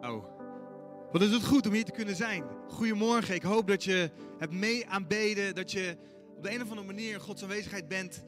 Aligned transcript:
Oh. 0.00 0.34
Wat 1.12 1.22
is 1.22 1.30
het 1.30 1.44
goed 1.44 1.66
om 1.66 1.72
hier 1.72 1.84
te 1.84 1.92
kunnen 1.92 2.16
zijn. 2.16 2.44
Goedemorgen. 2.68 3.34
Ik 3.34 3.42
hoop 3.42 3.66
dat 3.66 3.84
je 3.84 4.10
hebt 4.38 4.52
mee 4.52 4.88
aanbeden. 4.88 5.54
Dat 5.54 5.72
je 5.72 5.96
op 6.36 6.42
de 6.42 6.50
een 6.50 6.62
of 6.62 6.68
andere 6.68 6.86
manier 6.86 7.12
in 7.12 7.20
Gods 7.20 7.42
aanwezigheid 7.42 7.88
bent 7.88 8.24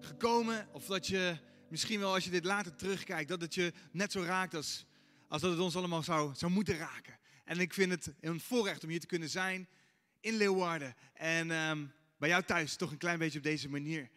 gekomen. 0.00 0.68
Of 0.72 0.86
dat 0.86 1.06
je 1.06 1.38
misschien 1.68 2.00
wel 2.00 2.14
als 2.14 2.24
je 2.24 2.30
dit 2.30 2.44
later 2.44 2.74
terugkijkt, 2.74 3.28
dat 3.28 3.40
het 3.40 3.54
je 3.54 3.72
net 3.92 4.12
zo 4.12 4.22
raakt 4.22 4.54
als, 4.54 4.86
als 5.28 5.42
dat 5.42 5.50
het 5.50 5.60
ons 5.60 5.76
allemaal 5.76 6.02
zou, 6.02 6.34
zou 6.34 6.52
moeten 6.52 6.76
raken. 6.76 7.18
En 7.44 7.58
ik 7.60 7.74
vind 7.74 7.90
het 7.90 8.14
een 8.20 8.40
voorrecht 8.40 8.82
om 8.82 8.90
hier 8.90 9.00
te 9.00 9.06
kunnen 9.06 9.30
zijn 9.30 9.68
in 10.20 10.34
Leeuwarden. 10.34 10.94
En 11.14 11.50
ehm, 11.50 11.84
bij 12.18 12.28
jou 12.28 12.42
thuis 12.42 12.76
toch 12.76 12.90
een 12.90 12.98
klein 12.98 13.18
beetje 13.18 13.38
op 13.38 13.44
deze 13.44 13.68
manier. 13.68 14.10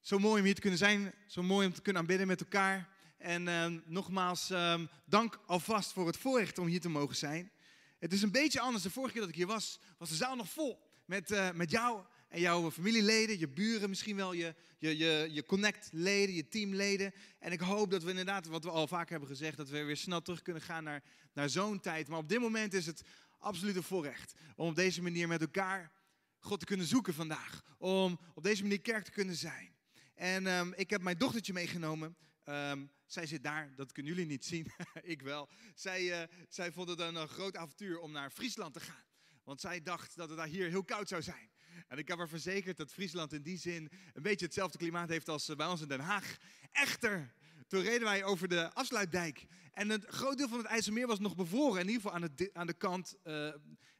Zo 0.00 0.18
mooi 0.18 0.38
om 0.38 0.44
hier 0.44 0.54
te 0.54 0.60
kunnen 0.60 0.78
zijn. 0.78 1.14
Zo 1.26 1.42
mooi 1.42 1.66
om 1.66 1.72
te 1.72 1.82
kunnen 1.82 2.02
aanbidden 2.02 2.26
met 2.26 2.40
elkaar. 2.40 2.88
En 3.20 3.48
ehm, 3.48 3.78
nogmaals, 3.84 4.50
ehm, 4.50 4.86
dank 5.04 5.40
alvast 5.46 5.92
voor 5.92 6.06
het 6.06 6.16
voorrecht 6.16 6.58
om 6.58 6.66
hier 6.66 6.80
te 6.80 6.88
mogen 6.88 7.16
zijn. 7.16 7.50
Het 7.98 8.12
is 8.12 8.22
een 8.22 8.30
beetje 8.30 8.60
anders. 8.60 8.82
De 8.82 8.90
vorige 8.90 9.12
keer 9.12 9.20
dat 9.20 9.30
ik 9.30 9.36
hier 9.36 9.46
was, 9.46 9.78
was 9.98 10.08
de 10.08 10.14
zaal 10.14 10.36
nog 10.36 10.48
vol. 10.48 10.88
Met, 11.04 11.30
uh, 11.30 11.50
met 11.50 11.70
jou 11.70 12.04
en 12.28 12.40
jouw 12.40 12.70
familieleden, 12.70 13.38
je 13.38 13.48
buren, 13.48 13.88
misschien 13.88 14.16
wel 14.16 14.32
je, 14.32 14.54
je, 14.78 14.96
je, 14.96 15.28
je 15.30 15.44
connect-leden, 15.44 16.34
je 16.34 16.48
teamleden. 16.48 17.12
En 17.38 17.52
ik 17.52 17.60
hoop 17.60 17.90
dat 17.90 18.02
we 18.02 18.10
inderdaad, 18.10 18.46
wat 18.46 18.64
we 18.64 18.70
al 18.70 18.86
vaak 18.86 19.08
hebben 19.08 19.28
gezegd, 19.28 19.56
dat 19.56 19.68
we 19.68 19.82
weer 19.82 19.96
snel 19.96 20.22
terug 20.22 20.42
kunnen 20.42 20.62
gaan 20.62 20.84
naar, 20.84 21.02
naar 21.32 21.48
zo'n 21.48 21.80
tijd. 21.80 22.08
Maar 22.08 22.18
op 22.18 22.28
dit 22.28 22.40
moment 22.40 22.74
is 22.74 22.86
het 22.86 23.02
absoluut 23.38 23.76
een 23.76 23.82
voorrecht 23.82 24.34
om 24.56 24.68
op 24.68 24.74
deze 24.74 25.02
manier 25.02 25.28
met 25.28 25.40
elkaar 25.40 25.92
God 26.38 26.58
te 26.58 26.66
kunnen 26.66 26.86
zoeken 26.86 27.14
vandaag. 27.14 27.62
Om 27.78 28.20
op 28.34 28.42
deze 28.42 28.62
manier 28.62 28.80
kerk 28.80 29.04
te 29.04 29.10
kunnen 29.10 29.36
zijn. 29.36 29.74
En 30.14 30.46
um, 30.46 30.72
ik 30.76 30.90
heb 30.90 31.02
mijn 31.02 31.18
dochtertje 31.18 31.52
meegenomen. 31.52 32.16
Um, 32.44 32.90
zij 33.06 33.26
zit 33.26 33.42
daar, 33.42 33.72
dat 33.76 33.92
kunnen 33.92 34.12
jullie 34.12 34.28
niet 34.28 34.44
zien, 34.44 34.72
ik 35.02 35.22
wel. 35.22 35.48
Zij, 35.74 36.02
uh, 36.02 36.28
zij 36.48 36.72
vond 36.72 36.88
het 36.88 36.98
een 36.98 37.28
groot 37.28 37.56
avontuur 37.56 37.98
om 37.98 38.12
naar 38.12 38.30
Friesland 38.30 38.74
te 38.74 38.80
gaan. 38.80 39.04
Want 39.44 39.60
zij 39.60 39.82
dacht 39.82 40.16
dat 40.16 40.28
het 40.28 40.38
daar 40.38 40.46
hier 40.46 40.68
heel 40.68 40.84
koud 40.84 41.08
zou 41.08 41.22
zijn. 41.22 41.50
En 41.88 41.98
ik 41.98 42.08
heb 42.08 42.18
haar 42.18 42.28
verzekerd 42.28 42.76
dat 42.76 42.92
Friesland 42.92 43.32
in 43.32 43.42
die 43.42 43.58
zin 43.58 43.90
een 44.12 44.22
beetje 44.22 44.44
hetzelfde 44.44 44.78
klimaat 44.78 45.08
heeft 45.08 45.28
als 45.28 45.48
eh, 45.48 45.56
bij 45.56 45.66
ons 45.66 45.80
in 45.80 45.88
Den 45.88 46.00
Haag. 46.00 46.36
Echter, 46.72 47.34
toen 47.68 47.82
reden 47.82 48.04
wij 48.04 48.24
over 48.24 48.48
de 48.48 48.72
afsluitdijk. 48.72 49.46
En 49.72 49.90
een 49.90 50.04
groot 50.06 50.38
deel 50.38 50.48
van 50.48 50.58
het 50.58 50.66
IJsselmeer 50.66 51.06
was 51.06 51.18
nog 51.18 51.36
bevroren. 51.36 51.80
In 51.80 51.88
ieder 51.88 52.02
geval 52.02 52.16
aan 52.16 52.28
de, 52.34 52.50
aan 52.52 52.66
de 52.66 52.72
kant 52.72 53.16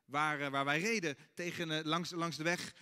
waar, 0.04 0.50
waar 0.50 0.64
wij 0.64 0.80
reden, 0.80 1.16
tegen, 1.34 1.86
langs, 1.86 2.10
langs 2.10 2.36
de 2.36 2.42
weg. 2.42 2.74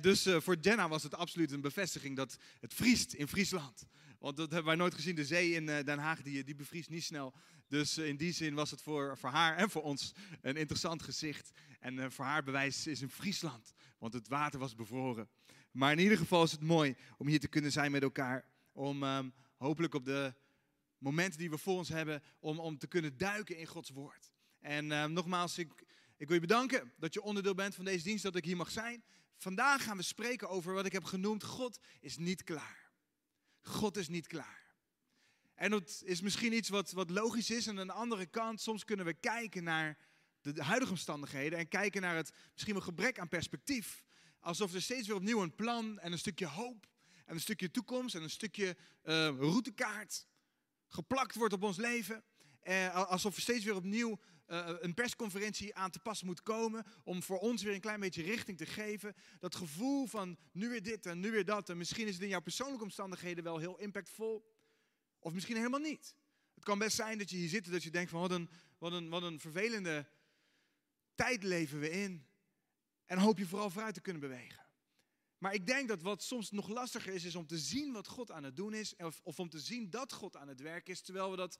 dus 0.00 0.28
voor 0.38 0.56
Jenna 0.60 0.88
was 0.88 1.02
het 1.02 1.14
absoluut 1.14 1.52
een 1.52 1.60
bevestiging 1.60 2.16
dat 2.16 2.36
het 2.60 2.74
vriest 2.74 3.12
in 3.12 3.28
Friesland. 3.28 3.86
Want 4.24 4.36
dat 4.36 4.50
hebben 4.50 4.66
wij 4.66 4.76
nooit 4.76 4.94
gezien. 4.94 5.14
De 5.14 5.24
zee 5.24 5.52
in 5.52 5.66
Den 5.66 5.98
Haag 5.98 6.22
die, 6.22 6.44
die 6.44 6.54
bevriest 6.54 6.90
niet 6.90 7.04
snel. 7.04 7.34
Dus 7.68 7.98
in 7.98 8.16
die 8.16 8.32
zin 8.32 8.54
was 8.54 8.70
het 8.70 8.82
voor, 8.82 9.18
voor 9.18 9.30
haar 9.30 9.56
en 9.56 9.70
voor 9.70 9.82
ons 9.82 10.12
een 10.40 10.56
interessant 10.56 11.02
gezicht. 11.02 11.50
En 11.80 12.12
voor 12.12 12.24
haar 12.24 12.42
bewijs 12.42 12.86
is 12.86 13.02
in 13.02 13.10
Friesland 13.10 13.72
want 13.98 14.16
het 14.16 14.28
water 14.28 14.58
was 14.58 14.74
bevroren. 14.74 15.28
Maar 15.70 15.92
in 15.92 15.98
ieder 15.98 16.18
geval 16.18 16.42
is 16.42 16.52
het 16.52 16.60
mooi 16.60 16.96
om 17.16 17.26
hier 17.26 17.40
te 17.40 17.48
kunnen 17.48 17.72
zijn 17.72 17.90
met 17.90 18.02
elkaar. 18.02 18.48
Om 18.72 19.02
um, 19.02 19.34
hopelijk 19.56 19.94
op 19.94 20.04
de 20.04 20.34
momenten 20.98 21.38
die 21.38 21.50
we 21.50 21.58
voor 21.58 21.76
ons 21.76 21.88
hebben, 21.88 22.22
om, 22.40 22.58
om 22.58 22.78
te 22.78 22.86
kunnen 22.86 23.16
duiken 23.16 23.56
in 23.56 23.66
Gods 23.66 23.90
woord. 23.90 24.30
En 24.60 24.92
um, 24.92 25.12
nogmaals, 25.12 25.58
ik, 25.58 25.84
ik 26.16 26.26
wil 26.26 26.34
je 26.34 26.46
bedanken 26.46 26.92
dat 26.98 27.14
je 27.14 27.22
onderdeel 27.22 27.54
bent 27.54 27.74
van 27.74 27.84
deze 27.84 28.04
dienst, 28.04 28.22
dat 28.22 28.36
ik 28.36 28.44
hier 28.44 28.56
mag 28.56 28.70
zijn. 28.70 29.04
Vandaag 29.36 29.84
gaan 29.84 29.96
we 29.96 30.02
spreken 30.02 30.48
over 30.48 30.74
wat 30.74 30.86
ik 30.86 30.92
heb 30.92 31.04
genoemd, 31.04 31.44
God 31.44 31.78
is 32.00 32.16
niet 32.16 32.44
klaar. 32.44 32.83
God 33.64 33.96
is 33.96 34.08
niet 34.08 34.26
klaar. 34.26 34.62
En 35.54 35.70
dat 35.70 36.02
is 36.04 36.20
misschien 36.20 36.52
iets 36.52 36.68
wat, 36.68 36.92
wat 36.92 37.10
logisch 37.10 37.50
is. 37.50 37.66
En 37.66 37.78
aan 37.78 37.86
de 37.86 37.92
andere 37.92 38.26
kant, 38.26 38.60
soms 38.60 38.84
kunnen 38.84 39.06
we 39.06 39.14
kijken 39.14 39.64
naar 39.64 39.98
de 40.40 40.62
huidige 40.62 40.90
omstandigheden 40.90 41.58
en 41.58 41.68
kijken 41.68 42.02
naar 42.02 42.16
het 42.16 42.32
misschien 42.52 42.74
wel 42.74 42.82
gebrek 42.82 43.18
aan 43.18 43.28
perspectief. 43.28 44.04
Alsof 44.40 44.74
er 44.74 44.82
steeds 44.82 45.06
weer 45.06 45.16
opnieuw 45.16 45.42
een 45.42 45.54
plan 45.54 45.98
en 45.98 46.12
een 46.12 46.18
stukje 46.18 46.46
hoop 46.46 46.86
en 47.24 47.34
een 47.34 47.40
stukje 47.40 47.70
toekomst 47.70 48.14
en 48.14 48.22
een 48.22 48.30
stukje 48.30 48.76
uh, 49.04 49.14
routekaart 49.26 50.26
geplakt 50.88 51.34
wordt 51.34 51.54
op 51.54 51.62
ons 51.62 51.76
leven. 51.76 52.24
Uh, 52.64 52.94
alsof 52.94 53.36
er 53.36 53.42
steeds 53.42 53.64
weer 53.64 53.74
opnieuw 53.74 54.18
uh, 54.46 54.70
een 54.80 54.94
persconferentie 54.94 55.74
aan 55.74 55.90
te 55.90 55.98
pas 55.98 56.22
moet 56.22 56.42
komen 56.42 56.84
om 57.04 57.22
voor 57.22 57.38
ons 57.38 57.62
weer 57.62 57.74
een 57.74 57.80
klein 57.80 58.00
beetje 58.00 58.22
richting 58.22 58.58
te 58.58 58.66
geven. 58.66 59.14
Dat 59.38 59.54
gevoel 59.54 60.06
van 60.06 60.38
nu 60.52 60.68
weer 60.68 60.82
dit 60.82 61.06
en 61.06 61.20
nu 61.20 61.30
weer 61.30 61.44
dat. 61.44 61.68
En 61.68 61.76
misschien 61.76 62.06
is 62.06 62.14
het 62.14 62.22
in 62.22 62.28
jouw 62.28 62.40
persoonlijke 62.40 62.84
omstandigheden 62.84 63.44
wel 63.44 63.58
heel 63.58 63.78
impactvol. 63.78 64.52
Of 65.18 65.32
misschien 65.32 65.56
helemaal 65.56 65.80
niet. 65.80 66.16
Het 66.54 66.64
kan 66.64 66.78
best 66.78 66.96
zijn 66.96 67.18
dat 67.18 67.30
je 67.30 67.36
hier 67.36 67.48
zit 67.48 67.66
en 67.66 67.72
dat 67.72 67.82
je 67.82 67.90
denkt 67.90 68.10
van 68.10 68.20
wat 68.20 68.30
een, 68.30 68.50
wat 68.78 68.92
een, 68.92 69.08
wat 69.08 69.22
een 69.22 69.40
vervelende 69.40 70.08
tijd 71.14 71.42
leven 71.42 71.80
we 71.80 71.90
in. 71.90 72.26
En 73.06 73.18
hoop 73.18 73.38
je 73.38 73.46
vooral 73.46 73.70
vooruit 73.70 73.94
te 73.94 74.00
kunnen 74.00 74.22
bewegen. 74.22 74.64
Maar 75.38 75.54
ik 75.54 75.66
denk 75.66 75.88
dat 75.88 76.02
wat 76.02 76.22
soms 76.22 76.50
nog 76.50 76.68
lastiger 76.68 77.14
is, 77.14 77.24
is 77.24 77.34
om 77.34 77.46
te 77.46 77.58
zien 77.58 77.92
wat 77.92 78.08
God 78.08 78.30
aan 78.30 78.44
het 78.44 78.56
doen 78.56 78.74
is. 78.74 78.96
Of, 78.96 79.20
of 79.22 79.38
om 79.38 79.48
te 79.48 79.60
zien 79.60 79.90
dat 79.90 80.12
God 80.12 80.36
aan 80.36 80.48
het 80.48 80.60
werk 80.60 80.88
is, 80.88 81.00
terwijl 81.00 81.30
we 81.30 81.36
dat 81.36 81.58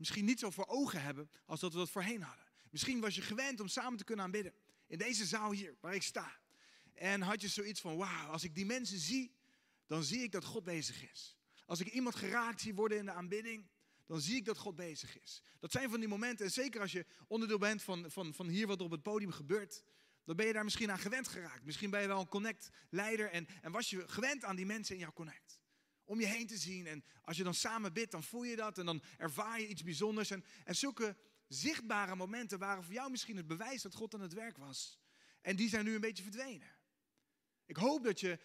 misschien 0.00 0.24
niet 0.24 0.38
zo 0.38 0.50
voor 0.50 0.66
ogen 0.66 1.02
hebben 1.02 1.30
als 1.44 1.60
dat 1.60 1.72
we 1.72 1.78
dat 1.78 1.90
voorheen 1.90 2.22
hadden. 2.22 2.44
Misschien 2.70 3.00
was 3.00 3.14
je 3.14 3.22
gewend 3.22 3.60
om 3.60 3.68
samen 3.68 3.98
te 3.98 4.04
kunnen 4.04 4.24
aanbidden. 4.24 4.54
In 4.86 4.98
deze 4.98 5.24
zaal 5.24 5.52
hier, 5.52 5.76
waar 5.80 5.94
ik 5.94 6.02
sta. 6.02 6.38
En 6.94 7.20
had 7.20 7.40
je 7.40 7.48
zoiets 7.48 7.80
van, 7.80 7.96
wauw, 7.96 8.28
als 8.28 8.44
ik 8.44 8.54
die 8.54 8.66
mensen 8.66 8.98
zie, 8.98 9.34
dan 9.86 10.02
zie 10.02 10.22
ik 10.22 10.32
dat 10.32 10.44
God 10.44 10.64
bezig 10.64 11.10
is. 11.10 11.36
Als 11.66 11.80
ik 11.80 11.86
iemand 11.86 12.14
geraakt 12.14 12.60
zie 12.60 12.74
worden 12.74 12.98
in 12.98 13.04
de 13.04 13.12
aanbidding, 13.12 13.68
dan 14.06 14.20
zie 14.20 14.36
ik 14.36 14.44
dat 14.44 14.58
God 14.58 14.76
bezig 14.76 15.20
is. 15.20 15.42
Dat 15.58 15.72
zijn 15.72 15.90
van 15.90 16.00
die 16.00 16.08
momenten, 16.08 16.44
en 16.44 16.52
zeker 16.52 16.80
als 16.80 16.92
je 16.92 17.06
onderdeel 17.26 17.58
bent 17.58 17.82
van, 17.82 18.10
van, 18.10 18.34
van 18.34 18.48
hier 18.48 18.66
wat 18.66 18.80
op 18.80 18.90
het 18.90 19.02
podium 19.02 19.32
gebeurt, 19.32 19.84
dan 20.24 20.36
ben 20.36 20.46
je 20.46 20.52
daar 20.52 20.64
misschien 20.64 20.90
aan 20.90 20.98
gewend 20.98 21.28
geraakt. 21.28 21.64
Misschien 21.64 21.90
ben 21.90 22.00
je 22.00 22.06
wel 22.06 22.20
een 22.20 22.28
connect-leider 22.28 23.30
en, 23.30 23.46
en 23.62 23.72
was 23.72 23.90
je 23.90 24.08
gewend 24.08 24.44
aan 24.44 24.56
die 24.56 24.66
mensen 24.66 24.94
in 24.94 25.00
jouw 25.00 25.12
connect. 25.12 25.59
Om 26.10 26.20
je 26.20 26.26
heen 26.26 26.46
te 26.46 26.58
zien 26.58 26.86
en 26.86 27.04
als 27.22 27.36
je 27.36 27.42
dan 27.42 27.54
samen 27.54 27.92
bidt, 27.92 28.10
dan 28.10 28.22
voel 28.22 28.44
je 28.44 28.56
dat 28.56 28.78
en 28.78 28.86
dan 28.86 29.02
ervaar 29.16 29.60
je 29.60 29.68
iets 29.68 29.82
bijzonders. 29.82 30.30
En, 30.30 30.44
en 30.64 30.76
zulke 30.76 31.16
zichtbare 31.48 32.16
momenten 32.16 32.58
waren 32.58 32.84
voor 32.84 32.92
jou 32.92 33.10
misschien 33.10 33.36
het 33.36 33.46
bewijs 33.46 33.82
dat 33.82 33.94
God 33.94 34.14
aan 34.14 34.20
het 34.20 34.32
werk 34.32 34.56
was. 34.56 34.98
En 35.40 35.56
die 35.56 35.68
zijn 35.68 35.84
nu 35.84 35.94
een 35.94 36.00
beetje 36.00 36.22
verdwenen. 36.22 36.68
Ik 37.66 37.76
hoop 37.76 38.04
dat 38.04 38.20
je, 38.20 38.38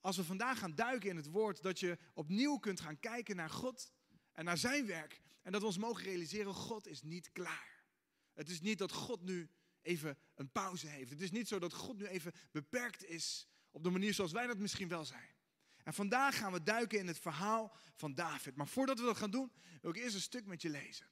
als 0.00 0.16
we 0.16 0.24
vandaag 0.24 0.58
gaan 0.58 0.74
duiken 0.74 1.10
in 1.10 1.16
het 1.16 1.26
woord, 1.26 1.62
dat 1.62 1.80
je 1.80 1.98
opnieuw 2.14 2.58
kunt 2.58 2.80
gaan 2.80 3.00
kijken 3.00 3.36
naar 3.36 3.50
God 3.50 3.92
en 4.32 4.44
naar 4.44 4.58
zijn 4.58 4.86
werk. 4.86 5.20
En 5.42 5.52
dat 5.52 5.60
we 5.60 5.66
ons 5.66 5.78
mogen 5.78 6.04
realiseren, 6.04 6.54
God 6.54 6.86
is 6.86 7.02
niet 7.02 7.32
klaar. 7.32 7.84
Het 8.34 8.48
is 8.48 8.60
niet 8.60 8.78
dat 8.78 8.92
God 8.92 9.22
nu 9.22 9.50
even 9.82 10.18
een 10.34 10.50
pauze 10.50 10.86
heeft. 10.86 11.10
Het 11.10 11.20
is 11.20 11.30
niet 11.30 11.48
zo 11.48 11.58
dat 11.58 11.72
God 11.72 11.98
nu 11.98 12.06
even 12.06 12.32
beperkt 12.50 13.04
is 13.04 13.46
op 13.70 13.82
de 13.82 13.90
manier 13.90 14.14
zoals 14.14 14.32
wij 14.32 14.46
dat 14.46 14.58
misschien 14.58 14.88
wel 14.88 15.04
zijn. 15.04 15.38
En 15.90 15.96
vandaag 15.96 16.36
gaan 16.36 16.52
we 16.52 16.62
duiken 16.62 16.98
in 16.98 17.06
het 17.06 17.18
verhaal 17.18 17.76
van 17.94 18.14
David. 18.14 18.56
Maar 18.56 18.68
voordat 18.68 18.98
we 18.98 19.04
dat 19.04 19.16
gaan 19.16 19.30
doen, 19.30 19.52
wil 19.80 19.90
ik 19.90 19.96
eerst 19.96 20.14
een 20.14 20.20
stuk 20.20 20.46
met 20.46 20.62
je 20.62 20.68
lezen. 20.68 21.06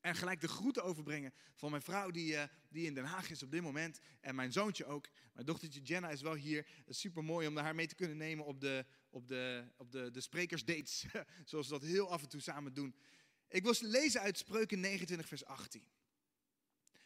En 0.00 0.14
gelijk 0.14 0.40
de 0.40 0.48
groeten 0.48 0.84
overbrengen 0.84 1.32
van 1.54 1.70
mijn 1.70 1.82
vrouw 1.82 2.10
die, 2.10 2.32
uh, 2.32 2.42
die 2.68 2.86
in 2.86 2.94
Den 2.94 3.04
Haag 3.04 3.30
is 3.30 3.42
op 3.42 3.50
dit 3.50 3.62
moment. 3.62 4.00
En 4.20 4.34
mijn 4.34 4.52
zoontje 4.52 4.84
ook. 4.84 5.08
Mijn 5.32 5.46
dochtertje 5.46 5.80
Jenna 5.80 6.10
is 6.10 6.20
wel 6.20 6.34
hier. 6.34 6.66
Is 6.86 7.00
super 7.00 7.24
mooi 7.24 7.46
om 7.46 7.56
haar 7.56 7.74
mee 7.74 7.86
te 7.86 7.94
kunnen 7.94 8.16
nemen 8.16 8.44
op 8.44 8.60
de, 8.60 8.86
op 9.10 9.28
de, 9.28 9.64
op 9.76 9.90
de, 9.92 10.10
de 10.10 10.20
sprekersdates. 10.20 11.04
Zoals 11.44 11.68
we 11.68 11.72
dat 11.72 11.82
heel 11.82 12.10
af 12.10 12.22
en 12.22 12.28
toe 12.28 12.40
samen 12.40 12.74
doen. 12.74 12.94
Ik 13.48 13.62
wil 13.62 13.74
lezen 13.80 14.20
uit 14.20 14.38
Spreuken 14.38 14.80
29 14.80 15.28
vers 15.28 15.44
18. 15.44 15.84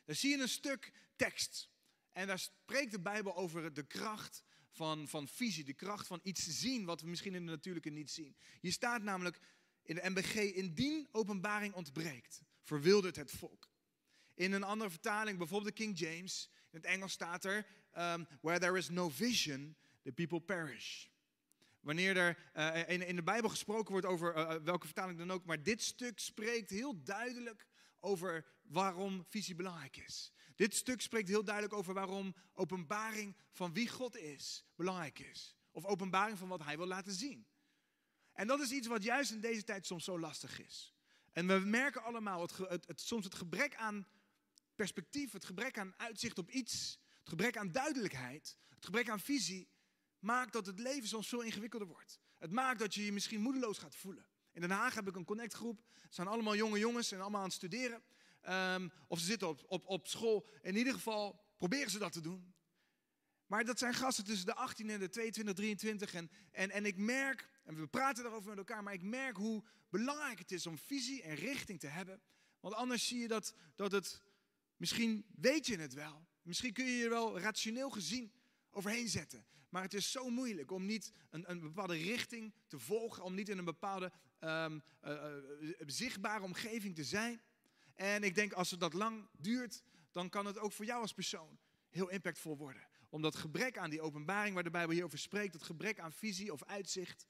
Daar 0.04 0.16
zie 0.16 0.30
je 0.30 0.42
een 0.42 0.48
stuk 0.48 0.92
tekst. 1.16 1.70
En 2.12 2.26
daar 2.26 2.38
spreekt 2.38 2.90
de 2.90 3.00
Bijbel 3.00 3.36
over 3.36 3.72
de 3.72 3.86
kracht 3.86 4.42
van, 4.76 5.08
van 5.08 5.28
visie. 5.28 5.64
De 5.64 5.74
kracht 5.74 6.06
van 6.06 6.20
iets 6.22 6.46
zien 6.46 6.84
wat 6.84 7.00
we 7.00 7.08
misschien 7.08 7.34
in 7.34 7.44
de 7.44 7.50
natuurlijke 7.50 7.90
niet 7.90 8.10
zien. 8.10 8.36
Hier 8.60 8.72
staat 8.72 9.02
namelijk 9.02 9.40
in 9.82 9.94
de 9.94 10.10
MBG, 10.10 10.34
indien 10.34 11.08
openbaring 11.12 11.74
ontbreekt 11.74 12.42
verwildert 12.62 13.16
het 13.16 13.30
volk. 13.30 13.70
In 14.34 14.52
een 14.52 14.62
andere 14.62 14.90
vertaling, 14.90 15.38
bijvoorbeeld 15.38 15.76
de 15.76 15.82
King 15.82 15.98
James, 15.98 16.50
in 16.70 16.78
het 16.78 16.84
Engels 16.84 17.12
staat 17.12 17.44
er: 17.44 17.66
um, 17.98 18.26
Where 18.40 18.58
there 18.58 18.78
is 18.78 18.88
no 18.88 19.08
vision, 19.08 19.76
the 20.02 20.12
people 20.12 20.40
perish. 20.40 21.06
Wanneer 21.80 22.16
er 22.16 22.38
uh, 22.56 23.08
in, 23.08 23.16
de 23.16 23.22
Bijbel 23.22 23.50
gesproken 23.50 23.92
wordt 23.92 24.06
over 24.06 24.36
uh, 24.36 24.54
welke 24.54 24.86
vertaling 24.86 25.18
dan 25.18 25.30
ook, 25.30 25.44
maar 25.44 25.62
dit 25.62 25.82
stuk 25.82 26.18
spreekt 26.18 26.70
heel 26.70 27.02
duidelijk 27.02 27.66
over 28.06 28.46
waarom 28.62 29.24
visie 29.28 29.54
belangrijk 29.54 29.96
is. 29.96 30.32
Dit 30.54 30.74
stuk 30.74 31.00
spreekt 31.00 31.28
heel 31.28 31.44
duidelijk 31.44 31.74
over 31.74 31.94
waarom 31.94 32.34
openbaring 32.54 33.36
van 33.50 33.72
wie 33.72 33.88
God 33.88 34.16
is 34.16 34.64
belangrijk 34.74 35.18
is. 35.18 35.56
Of 35.70 35.84
openbaring 35.84 36.38
van 36.38 36.48
wat 36.48 36.64
Hij 36.64 36.76
wil 36.76 36.86
laten 36.86 37.12
zien. 37.12 37.46
En 38.32 38.46
dat 38.46 38.60
is 38.60 38.70
iets 38.70 38.86
wat 38.86 39.02
juist 39.02 39.30
in 39.30 39.40
deze 39.40 39.64
tijd 39.64 39.86
soms 39.86 40.04
zo 40.04 40.18
lastig 40.18 40.60
is. 40.60 40.94
En 41.32 41.46
we 41.46 41.58
merken 41.58 42.02
allemaal 42.02 42.40
het, 42.40 42.86
het, 42.86 43.00
soms 43.00 43.24
het 43.24 43.34
gebrek 43.34 43.74
aan 43.74 44.06
perspectief, 44.74 45.32
het 45.32 45.44
gebrek 45.44 45.78
aan 45.78 45.94
uitzicht 45.96 46.38
op 46.38 46.50
iets, 46.50 46.98
het 47.18 47.28
gebrek 47.28 47.56
aan 47.56 47.72
duidelijkheid, 47.72 48.58
het 48.68 48.84
gebrek 48.84 49.08
aan 49.08 49.20
visie, 49.20 49.68
maakt 50.18 50.52
dat 50.52 50.66
het 50.66 50.78
leven 50.78 51.08
soms 51.08 51.28
veel 51.28 51.42
ingewikkelder 51.42 51.88
wordt. 51.88 52.20
Het 52.38 52.50
maakt 52.50 52.78
dat 52.78 52.94
je 52.94 53.04
je 53.04 53.12
misschien 53.12 53.40
moedeloos 53.40 53.78
gaat 53.78 53.94
voelen. 53.94 54.26
In 54.56 54.62
Den 54.62 54.70
Haag 54.70 54.94
heb 54.94 55.08
ik 55.08 55.16
een 55.16 55.24
connectgroep. 55.24 55.80
Het 56.00 56.14
zijn 56.14 56.26
allemaal 56.26 56.56
jonge 56.56 56.78
jongens 56.78 57.12
en 57.12 57.20
allemaal 57.20 57.40
aan 57.40 57.46
het 57.46 57.56
studeren. 57.56 58.02
Ehm, 58.40 58.88
of 59.08 59.18
ze 59.18 59.24
zitten 59.24 59.48
op, 59.48 59.64
op, 59.66 59.86
op 59.86 60.08
school. 60.08 60.46
In 60.62 60.76
ieder 60.76 60.92
geval 60.92 61.40
proberen 61.56 61.90
ze 61.90 61.98
dat 61.98 62.12
te 62.12 62.20
doen. 62.20 62.54
Maar 63.46 63.64
dat 63.64 63.78
zijn 63.78 63.94
gasten 63.94 64.24
tussen 64.24 64.46
de 64.46 64.54
18 64.54 64.90
en 64.90 65.00
de 65.00 65.08
22, 65.08 65.54
23. 65.54 66.14
En, 66.14 66.30
en, 66.52 66.70
en 66.70 66.86
ik 66.86 66.96
merk, 66.96 67.48
en 67.64 67.80
we 67.80 67.86
praten 67.86 68.22
daarover 68.22 68.48
met 68.48 68.58
elkaar, 68.58 68.82
maar 68.82 68.92
ik 68.92 69.02
merk 69.02 69.36
hoe 69.36 69.64
belangrijk 69.88 70.38
het 70.38 70.52
is 70.52 70.66
om 70.66 70.78
visie 70.78 71.22
en 71.22 71.34
richting 71.34 71.80
te 71.80 71.86
hebben. 71.86 72.20
Want 72.60 72.74
anders 72.74 73.06
zie 73.06 73.18
je 73.18 73.28
dat, 73.28 73.54
dat 73.74 73.92
het, 73.92 74.22
misschien 74.76 75.26
weet 75.34 75.66
je 75.66 75.78
het 75.78 75.94
wel. 75.94 76.26
Misschien 76.42 76.72
kun 76.72 76.84
je 76.84 76.96
je 76.96 77.08
wel 77.08 77.38
rationeel 77.40 77.90
gezien 77.90 78.32
overheen 78.70 79.08
zetten. 79.08 79.46
Maar 79.68 79.82
het 79.82 79.94
is 79.94 80.10
zo 80.10 80.30
moeilijk 80.30 80.70
om 80.70 80.86
niet 80.86 81.12
een, 81.30 81.50
een 81.50 81.60
bepaalde 81.60 81.96
richting 81.96 82.54
te 82.66 82.78
volgen, 82.78 83.22
om 83.22 83.34
niet 83.34 83.48
in 83.48 83.58
een 83.58 83.64
bepaalde 83.64 84.12
um, 84.40 84.82
zichtbare 85.86 86.44
omgeving 86.44 86.94
te 86.94 87.04
zijn. 87.04 87.40
En 87.94 88.22
ik 88.22 88.34
denk 88.34 88.52
als 88.52 88.70
het 88.70 88.80
dat 88.80 88.92
lang 88.92 89.28
duurt, 89.32 89.82
dan 90.10 90.28
kan 90.28 90.46
het 90.46 90.58
ook 90.58 90.72
voor 90.72 90.84
jou 90.84 91.00
als 91.00 91.12
persoon 91.12 91.58
heel 91.90 92.08
impactvol 92.08 92.56
worden. 92.56 92.88
Om 93.08 93.22
dat 93.22 93.36
gebrek 93.36 93.78
aan 93.78 93.90
die 93.90 94.00
openbaring 94.00 94.54
waar 94.54 94.64
de 94.64 94.70
Bijbel 94.70 94.94
hier 94.94 95.04
over 95.04 95.18
spreekt, 95.18 95.52
dat 95.52 95.62
gebrek 95.62 96.00
aan 96.00 96.12
visie 96.12 96.52
of 96.52 96.64
uitzicht, 96.64 97.26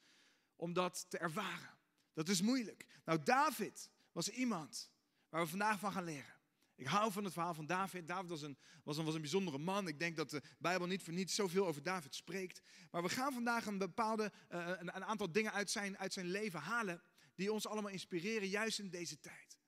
om 0.56 0.72
dat 0.72 1.06
te 1.08 1.18
ervaren. 1.18 1.74
Dat 2.12 2.28
is 2.28 2.42
moeilijk. 2.42 2.86
Nou, 3.04 3.22
David 3.22 3.90
was 4.12 4.28
iemand 4.28 4.90
waar 5.28 5.42
we 5.42 5.48
vandaag 5.48 5.78
van 5.78 5.92
gaan 5.92 6.04
leren. 6.04 6.35
Ik 6.76 6.86
hou 6.86 7.12
van 7.12 7.24
het 7.24 7.32
verhaal 7.32 7.54
van 7.54 7.66
David. 7.66 8.08
David 8.08 8.30
was 8.30 8.42
een, 8.42 8.58
was, 8.82 8.96
een, 8.96 9.04
was 9.04 9.14
een 9.14 9.20
bijzondere 9.20 9.58
man. 9.58 9.88
Ik 9.88 9.98
denk 9.98 10.16
dat 10.16 10.30
de 10.30 10.42
Bijbel 10.58 10.86
niet 10.86 11.02
voor 11.02 11.12
niets 11.12 11.34
zoveel 11.34 11.66
over 11.66 11.82
David 11.82 12.14
spreekt. 12.14 12.60
Maar 12.90 13.02
we 13.02 13.08
gaan 13.08 13.32
vandaag 13.32 13.66
een 13.66 13.78
bepaalde, 13.78 14.32
een, 14.48 14.96
een, 14.96 15.04
aantal 15.04 15.32
dingen 15.32 15.52
uit 15.52 15.70
zijn, 15.70 15.98
uit 15.98 16.12
zijn 16.12 16.26
leven 16.26 16.60
halen. 16.60 17.02
Die 17.34 17.52
ons 17.52 17.66
allemaal 17.66 17.90
inspireren, 17.90 18.48
juist 18.48 18.78
in 18.78 18.90
deze 18.90 19.20
tijd. 19.20 19.58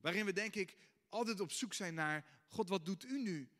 Waarin 0.00 0.24
we 0.24 0.32
denk 0.32 0.54
ik 0.54 0.76
altijd 1.08 1.40
op 1.40 1.52
zoek 1.52 1.74
zijn 1.74 1.94
naar, 1.94 2.26
God 2.46 2.68
wat 2.68 2.84
doet 2.84 3.04
u 3.04 3.22
nu? 3.22 3.50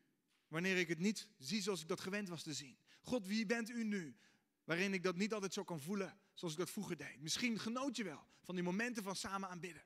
Wanneer 0.49 0.77
ik 0.77 0.89
het 0.89 0.99
niet 0.99 1.29
zie 1.39 1.63
zoals 1.63 1.81
ik 1.81 1.89
dat 1.89 2.01
gewend 2.01 2.29
was 2.29 2.43
te 2.43 2.55
zien. 2.55 2.79
God, 3.01 3.27
wie 3.27 3.47
bent 3.47 3.71
u 3.71 3.85
nu? 3.85 4.17
Waarin 4.65 4.95
ik 4.95 5.03
dat 5.03 5.17
niet 5.17 5.33
altijd 5.33 5.53
zo 5.53 5.65
kan 5.65 5.81
voelen 5.81 6.19
zoals 6.35 6.55
ik 6.55 6.61
dat 6.61 6.71
vroeger 6.71 6.97
deed. 6.97 7.21
Misschien 7.21 7.59
genoot 7.59 7.97
je 7.97 8.05
wel 8.05 8.27
van 8.43 8.55
die 8.55 8.65
momenten 8.65 9.03
van 9.03 9.17
samen 9.17 9.49
aanbidden. 9.49 9.83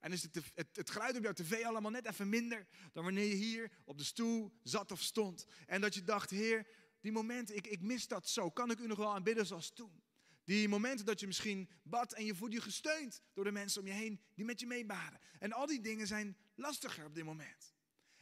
En 0.00 0.12
is 0.12 0.22
het, 0.22 0.34
het, 0.54 0.68
het, 0.72 0.90
geluid 0.90 1.16
op 1.16 1.22
jouw 1.22 1.32
tv 1.32 1.64
allemaal 1.64 1.90
net 1.90 2.06
even 2.06 2.28
minder 2.28 2.66
dan 2.92 3.04
wanneer 3.04 3.26
je 3.26 3.34
hier 3.34 3.70
op 3.84 3.98
de 3.98 4.04
stoel 4.04 4.52
zat 4.62 4.92
of 4.92 5.02
stond. 5.02 5.46
En 5.66 5.80
dat 5.80 5.94
je 5.94 6.02
dacht, 6.02 6.30
Heer, 6.30 6.66
die 7.00 7.12
momenten, 7.12 7.56
ik, 7.56 7.66
ik 7.66 7.80
mis 7.80 8.08
dat 8.08 8.28
zo. 8.28 8.50
Kan 8.50 8.70
ik 8.70 8.78
u 8.78 8.86
nog 8.86 8.98
wel 8.98 9.14
aanbidden 9.14 9.46
zoals 9.46 9.70
toen? 9.70 10.02
Die 10.44 10.68
momenten 10.68 11.06
dat 11.06 11.20
je 11.20 11.26
misschien 11.26 11.70
bad 11.82 12.12
en 12.12 12.24
je 12.24 12.34
voelt 12.34 12.52
je 12.52 12.60
gesteund 12.60 13.22
door 13.32 13.44
de 13.44 13.52
mensen 13.52 13.80
om 13.80 13.86
je 13.86 13.92
heen 13.92 14.20
die 14.34 14.44
met 14.44 14.60
je 14.60 14.66
meebaden. 14.66 15.20
En 15.38 15.52
al 15.52 15.66
die 15.66 15.80
dingen 15.80 16.06
zijn 16.06 16.36
lastiger 16.54 17.04
op 17.04 17.14
dit 17.14 17.24
moment. 17.24 17.74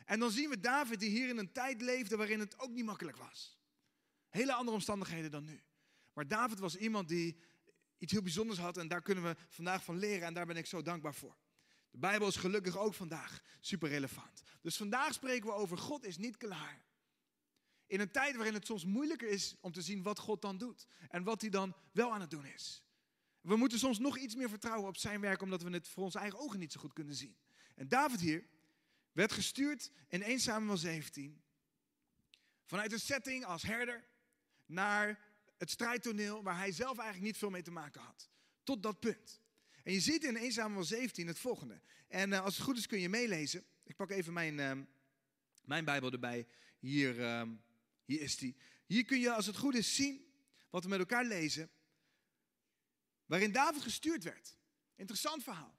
En 0.05 0.21
dan 0.21 0.31
zien 0.31 0.51
we 0.51 0.61
David 0.61 1.01
die 1.01 1.11
hier 1.11 1.29
in 1.29 1.39
een 1.39 1.53
tijd 1.53 1.81
leefde 1.81 2.17
waarin 2.17 2.41
het 2.41 2.59
ook 2.59 2.71
niet 2.71 2.85
makkelijk 2.85 3.17
was. 3.17 3.59
Hele 4.29 4.53
andere 4.53 4.77
omstandigheden 4.77 5.31
dan 5.31 5.45
nu. 5.45 5.63
Maar 6.13 6.29
David 6.29 6.59
was 6.59 6.77
iemand 6.77 7.09
die 7.09 7.41
iets 7.99 8.13
heel 8.13 8.23
bijzonders 8.23 8.59
had 8.59 8.77
en 8.77 8.89
daar 8.89 9.03
kunnen 9.03 9.25
we 9.25 9.37
vandaag 9.49 9.85
van 9.85 9.99
leren 9.99 10.27
en 10.27 10.35
daar 10.35 10.47
ben 10.47 10.57
ik 10.57 10.67
zo 10.67 10.83
dankbaar 10.83 11.15
voor. 11.15 11.37
De 11.97 12.03
Bijbel 12.03 12.29
is 12.29 12.37
gelukkig 12.37 12.79
ook 12.79 12.95
vandaag 12.95 13.43
super 13.61 13.89
relevant. 13.89 14.43
Dus 14.63 14.77
vandaag 14.77 15.13
spreken 15.13 15.47
we 15.47 15.53
over 15.53 15.79
God 15.79 16.05
is 16.05 16.17
niet 16.17 16.37
klaar. 16.37 16.85
In 17.87 18.01
een 18.01 18.11
tijd 18.11 18.35
waarin 18.35 18.55
het 18.55 18.67
soms 18.67 18.85
moeilijker 18.85 19.29
is 19.29 19.57
om 19.61 19.73
te 19.73 19.83
zien 19.83 20.03
wat 20.03 20.19
God 20.19 20.43
dan 20.43 20.59
doet 20.59 20.87
en 21.09 21.23
wat 21.23 21.41
hij 21.41 21.51
dan 21.51 21.77
wel 21.93 22.13
aan 22.13 22.21
het 22.21 22.31
doen 22.31 22.45
is. 22.45 22.85
We 23.41 23.57
moeten 23.57 23.79
soms 23.79 23.99
nog 23.99 24.19
iets 24.19 24.35
meer 24.35 24.49
vertrouwen 24.49 24.89
op 24.89 24.97
zijn 24.97 25.21
werk 25.21 25.43
omdat 25.43 25.63
we 25.63 25.71
het 25.71 25.89
voor 25.89 26.05
onze 26.05 26.19
eigen 26.19 26.39
ogen 26.39 26.59
niet 26.59 26.73
zo 26.73 26.81
goed 26.81 26.93
kunnen 26.93 27.15
zien. 27.15 27.37
En 27.75 27.89
David 27.89 28.21
hier 28.21 28.47
werd 29.13 29.33
gestuurd 29.33 29.91
in 30.09 30.23
1 30.23 30.41
Samuel 30.41 30.77
17 30.77 31.43
vanuit 32.65 32.93
een 32.93 33.01
setting 33.01 33.45
als 33.45 33.63
herder 33.63 34.09
naar 34.67 35.21
het 35.59 35.71
strijdtoneel 35.71 36.43
waar 36.43 36.57
hij 36.57 36.73
zelf 36.73 36.99
eigenlijk 36.99 37.27
niet 37.27 37.39
veel 37.39 37.51
mee 37.51 37.63
te 37.63 37.71
maken 37.71 38.01
had. 38.01 38.31
Tot 38.63 38.83
dat 38.83 39.01
punt. 39.01 39.45
En 39.87 39.93
je 39.93 40.01
ziet 40.01 40.25
in 40.25 40.37
1 40.37 40.53
Samuel 40.53 40.85
17 40.85 41.27
het 41.27 41.39
volgende. 41.39 41.81
En 42.09 42.31
uh, 42.31 42.45
als 42.45 42.57
het 42.57 42.65
goed 42.65 42.77
is 42.77 42.87
kun 42.87 43.01
je 43.01 43.09
meelezen. 43.09 43.65
Ik 43.85 43.97
pak 43.97 44.11
even 44.11 44.33
mijn, 44.33 44.59
uh, 44.59 44.73
mijn 45.65 45.85
Bijbel 45.85 46.13
erbij. 46.13 46.47
Hier, 46.79 47.19
uh, 47.19 47.43
hier 48.05 48.21
is 48.21 48.37
die. 48.37 48.57
Hier 48.87 49.05
kun 49.05 49.19
je 49.19 49.33
als 49.33 49.47
het 49.47 49.57
goed 49.57 49.75
is 49.75 49.95
zien 49.95 50.27
wat 50.71 50.83
we 50.83 50.89
met 50.89 50.99
elkaar 50.99 51.25
lezen. 51.25 51.71
Waarin 53.27 53.53
David 53.53 53.83
gestuurd 53.83 54.23
werd. 54.23 54.57
Interessant 54.97 55.43
verhaal. 55.43 55.79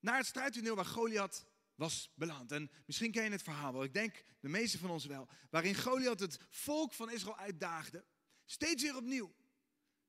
Naar 0.00 0.16
het 0.16 0.26
strijdtoneel 0.26 0.74
waar 0.76 0.84
Goliath 0.84 1.46
was 1.74 2.12
beland. 2.14 2.52
En 2.52 2.70
misschien 2.86 3.12
ken 3.12 3.24
je 3.24 3.30
het 3.30 3.42
verhaal 3.42 3.72
wel. 3.72 3.84
Ik 3.84 3.94
denk 3.94 4.24
de 4.40 4.48
meeste 4.48 4.78
van 4.78 4.90
ons 4.90 5.06
wel. 5.06 5.28
Waarin 5.50 5.74
Goliath 5.74 6.20
het 6.20 6.38
volk 6.50 6.92
van 6.92 7.10
Israël 7.10 7.38
uitdaagde. 7.38 8.04
Steeds 8.44 8.82
weer 8.82 8.96
opnieuw 8.96 9.34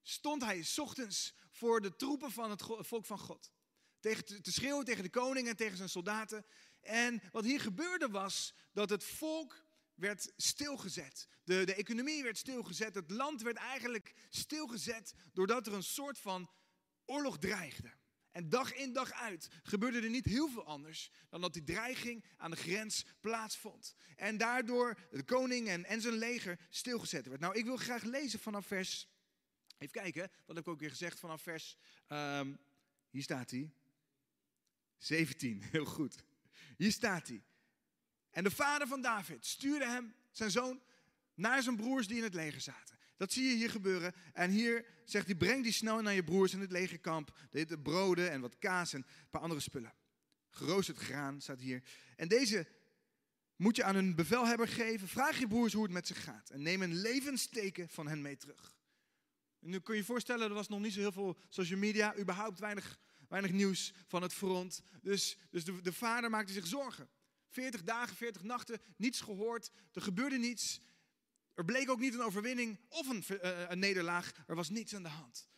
stond 0.01 0.43
hij 0.43 0.65
ochtends 0.75 1.33
voor 1.51 1.81
de 1.81 1.95
troepen 1.95 2.31
van 2.31 2.49
het 2.49 2.63
volk 2.79 3.05
van 3.05 3.19
God. 3.19 3.51
Tegen, 3.99 4.41
te 4.41 4.51
schreeuwen 4.51 4.85
tegen 4.85 5.03
de 5.03 5.09
koning 5.09 5.47
en 5.47 5.55
tegen 5.55 5.77
zijn 5.77 5.89
soldaten. 5.89 6.45
En 6.81 7.21
wat 7.31 7.43
hier 7.43 7.61
gebeurde 7.61 8.09
was 8.09 8.53
dat 8.73 8.89
het 8.89 9.03
volk 9.03 9.65
werd 9.93 10.33
stilgezet. 10.37 11.27
De, 11.43 11.65
de 11.65 11.75
economie 11.75 12.23
werd 12.23 12.37
stilgezet. 12.37 12.95
Het 12.95 13.11
land 13.11 13.41
werd 13.41 13.57
eigenlijk 13.57 14.13
stilgezet 14.29 15.13
doordat 15.33 15.67
er 15.67 15.73
een 15.73 15.83
soort 15.83 16.17
van 16.17 16.49
oorlog 17.05 17.37
dreigde. 17.37 17.91
En 18.31 18.49
dag 18.49 18.73
in 18.73 18.93
dag 18.93 19.11
uit 19.11 19.47
gebeurde 19.63 20.01
er 20.01 20.09
niet 20.09 20.25
heel 20.25 20.49
veel 20.49 20.65
anders 20.65 21.11
dan 21.29 21.41
dat 21.41 21.53
die 21.53 21.63
dreiging 21.63 22.25
aan 22.37 22.51
de 22.51 22.57
grens 22.57 23.05
plaatsvond. 23.19 23.95
En 24.15 24.37
daardoor 24.37 24.97
de 25.11 25.23
koning 25.23 25.67
en 25.67 26.01
zijn 26.01 26.13
leger 26.13 26.59
stilgezet 26.69 27.25
werd. 27.25 27.41
Nou, 27.41 27.55
ik 27.55 27.65
wil 27.65 27.77
graag 27.77 28.03
lezen 28.03 28.39
vanaf 28.39 28.65
vers 28.65 29.07
Even 29.81 30.01
kijken, 30.01 30.31
wat 30.45 30.55
heb 30.55 30.65
ik 30.65 30.71
ook 30.71 30.79
weer 30.79 30.89
gezegd 30.89 31.19
vanaf 31.19 31.41
vers. 31.41 31.77
Um, 32.07 32.59
hier 33.09 33.23
staat 33.23 33.51
hij. 33.51 33.71
17, 34.97 35.61
heel 35.71 35.85
goed. 35.85 36.23
Hier 36.77 36.91
staat 36.91 37.27
hij. 37.27 37.43
En 38.29 38.43
de 38.43 38.51
vader 38.51 38.87
van 38.87 39.01
David 39.01 39.45
stuurde 39.45 39.85
hem, 39.85 40.13
zijn 40.31 40.51
zoon, 40.51 40.81
naar 41.33 41.63
zijn 41.63 41.75
broers 41.75 42.07
die 42.07 42.17
in 42.17 42.23
het 42.23 42.33
leger 42.33 42.61
zaten. 42.61 42.99
Dat 43.17 43.31
zie 43.31 43.49
je 43.49 43.55
hier 43.55 43.69
gebeuren. 43.69 44.13
En 44.33 44.51
hier 44.51 44.85
zegt 45.05 45.25
hij: 45.25 45.35
breng 45.35 45.63
die 45.63 45.71
snel 45.71 46.01
naar 46.01 46.13
je 46.13 46.23
broers 46.23 46.53
in 46.53 46.59
het 46.59 46.71
legerkamp. 46.71 47.37
De 47.49 47.79
broden 47.79 48.31
en 48.31 48.41
wat 48.41 48.57
kaas 48.59 48.93
en 48.93 49.05
een 49.07 49.29
paar 49.29 49.41
andere 49.41 49.61
spullen. 49.61 49.93
Geroosterd 50.49 50.97
graan 50.97 51.41
staat 51.41 51.59
hier. 51.59 51.83
En 52.15 52.27
deze 52.27 52.67
moet 53.55 53.75
je 53.75 53.83
aan 53.83 53.95
hun 53.95 54.15
bevelhebber 54.15 54.67
geven. 54.67 55.07
Vraag 55.07 55.39
je 55.39 55.47
broers 55.47 55.73
hoe 55.73 55.83
het 55.83 55.91
met 55.91 56.07
ze 56.07 56.15
gaat. 56.15 56.49
En 56.49 56.61
neem 56.61 56.81
een 56.81 56.95
levensteken 56.95 57.89
van 57.89 58.07
hen 58.07 58.21
mee 58.21 58.37
terug. 58.37 58.79
Nu 59.61 59.79
kun 59.79 59.93
je 59.93 59.99
je 59.99 60.05
voorstellen, 60.05 60.47
er 60.47 60.53
was 60.53 60.67
nog 60.67 60.79
niet 60.79 60.93
zo 60.93 60.99
heel 60.99 61.11
veel 61.11 61.37
social 61.49 61.79
media, 61.79 62.17
überhaupt 62.17 62.59
weinig, 62.59 62.99
weinig 63.27 63.51
nieuws 63.51 63.93
van 64.07 64.21
het 64.21 64.33
front. 64.33 64.81
Dus, 65.01 65.37
dus 65.49 65.63
de, 65.63 65.81
de 65.81 65.93
vader 65.93 66.29
maakte 66.29 66.53
zich 66.53 66.67
zorgen. 66.67 67.09
40 67.49 67.83
dagen, 67.83 68.15
40 68.15 68.43
nachten, 68.43 68.81
niets 68.97 69.21
gehoord, 69.21 69.71
er 69.93 70.01
gebeurde 70.01 70.37
niets. 70.37 70.81
Er 71.53 71.65
bleek 71.65 71.89
ook 71.89 71.99
niet 71.99 72.13
een 72.13 72.21
overwinning 72.21 72.79
of 72.89 73.07
een, 73.07 73.23
uh, 73.29 73.69
een 73.69 73.79
nederlaag, 73.79 74.31
er 74.47 74.55
was 74.55 74.69
niets 74.69 74.95
aan 74.95 75.03
de 75.03 75.09
hand. 75.09 75.49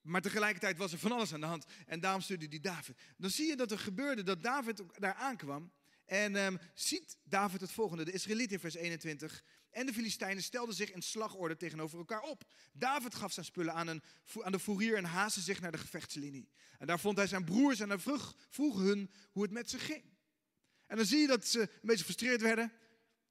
Maar 0.00 0.20
tegelijkertijd 0.20 0.76
was 0.76 0.92
er 0.92 0.98
van 0.98 1.12
alles 1.12 1.32
aan 1.32 1.40
de 1.40 1.46
hand. 1.46 1.64
En 1.86 2.00
daarom 2.00 2.20
stuurde 2.20 2.46
hij 2.48 2.60
David. 2.60 2.96
Dan 3.16 3.30
zie 3.30 3.46
je 3.46 3.56
dat 3.56 3.70
er 3.70 3.78
gebeurde 3.78 4.22
dat 4.22 4.42
David 4.42 4.82
daar 4.98 5.14
aankwam. 5.14 5.72
En 6.04 6.36
um, 6.36 6.58
ziet 6.74 7.16
David 7.22 7.60
het 7.60 7.72
volgende. 7.72 8.04
De 8.04 8.12
Israëliet 8.12 8.52
in 8.52 8.60
vers 8.60 8.74
21 8.74 9.44
en 9.74 9.86
de 9.86 9.92
Filistijnen 9.92 10.42
stelden 10.42 10.74
zich 10.74 10.92
in 10.92 11.02
slagorde 11.02 11.56
tegenover 11.56 11.98
elkaar 11.98 12.22
op. 12.22 12.44
David 12.72 13.14
gaf 13.14 13.32
zijn 13.32 13.46
spullen 13.46 13.74
aan, 13.74 13.86
een, 13.86 14.02
aan 14.42 14.52
de 14.52 14.58
fourier 14.58 14.96
en 14.96 15.04
haastte 15.04 15.40
zich 15.40 15.60
naar 15.60 15.72
de 15.72 15.78
gevechtslinie. 15.78 16.48
En 16.78 16.86
daar 16.86 17.00
vond 17.00 17.16
hij 17.16 17.26
zijn 17.26 17.44
broers 17.44 17.80
en 17.80 17.88
hij 17.88 17.98
vroeg, 17.98 18.36
vroeg 18.48 18.78
hun 18.78 19.10
hoe 19.30 19.42
het 19.42 19.52
met 19.52 19.70
ze 19.70 19.78
ging. 19.78 20.04
En 20.86 20.96
dan 20.96 21.06
zie 21.06 21.18
je 21.18 21.26
dat 21.26 21.46
ze 21.46 21.60
een 21.60 21.68
beetje 21.80 21.98
gefrustreerd 21.98 22.40
werden. 22.40 22.72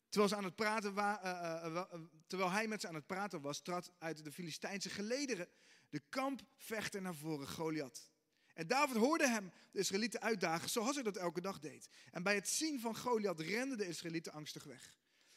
Terwijl, 0.10 0.34
aan 0.34 0.44
het 0.44 0.56
praten 0.56 0.94
uh, 0.94 1.16
uh, 1.24 1.66
uh, 1.66 1.84
terwijl 2.28 2.52
hij 2.52 2.68
met 2.68 2.82
ze 2.82 2.88
aan 2.88 2.96
het 2.96 3.06
praten 3.06 3.42
was, 3.42 3.62
trad 3.62 3.92
uit 4.00 4.24
de 4.24 4.32
Filistijnse 4.32 4.90
gelederen 4.90 5.48
de 5.90 6.02
kampvechter 6.10 7.02
naar 7.02 7.16
voren, 7.16 7.48
Goliath. 7.48 8.12
En 8.54 8.68
David 8.68 8.96
hoorde 8.96 9.28
hem, 9.28 9.52
de 9.72 9.80
Israëlieten, 9.80 10.22
uitdagen 10.22 10.70
zoals 10.70 10.96
hij 10.96 11.04
dat 11.04 11.18
elke 11.18 11.42
dag 11.42 11.60
deed. 11.60 11.90
En 12.12 12.24
bij 12.24 12.36
het 12.36 12.50
zien 12.50 12.80
van 12.80 12.98
Goliath 12.98 13.40
renden 13.40 13.78
de 13.78 13.88
Israëlieten 13.88 14.32
angstig 14.32 14.64
weg. 14.64 14.94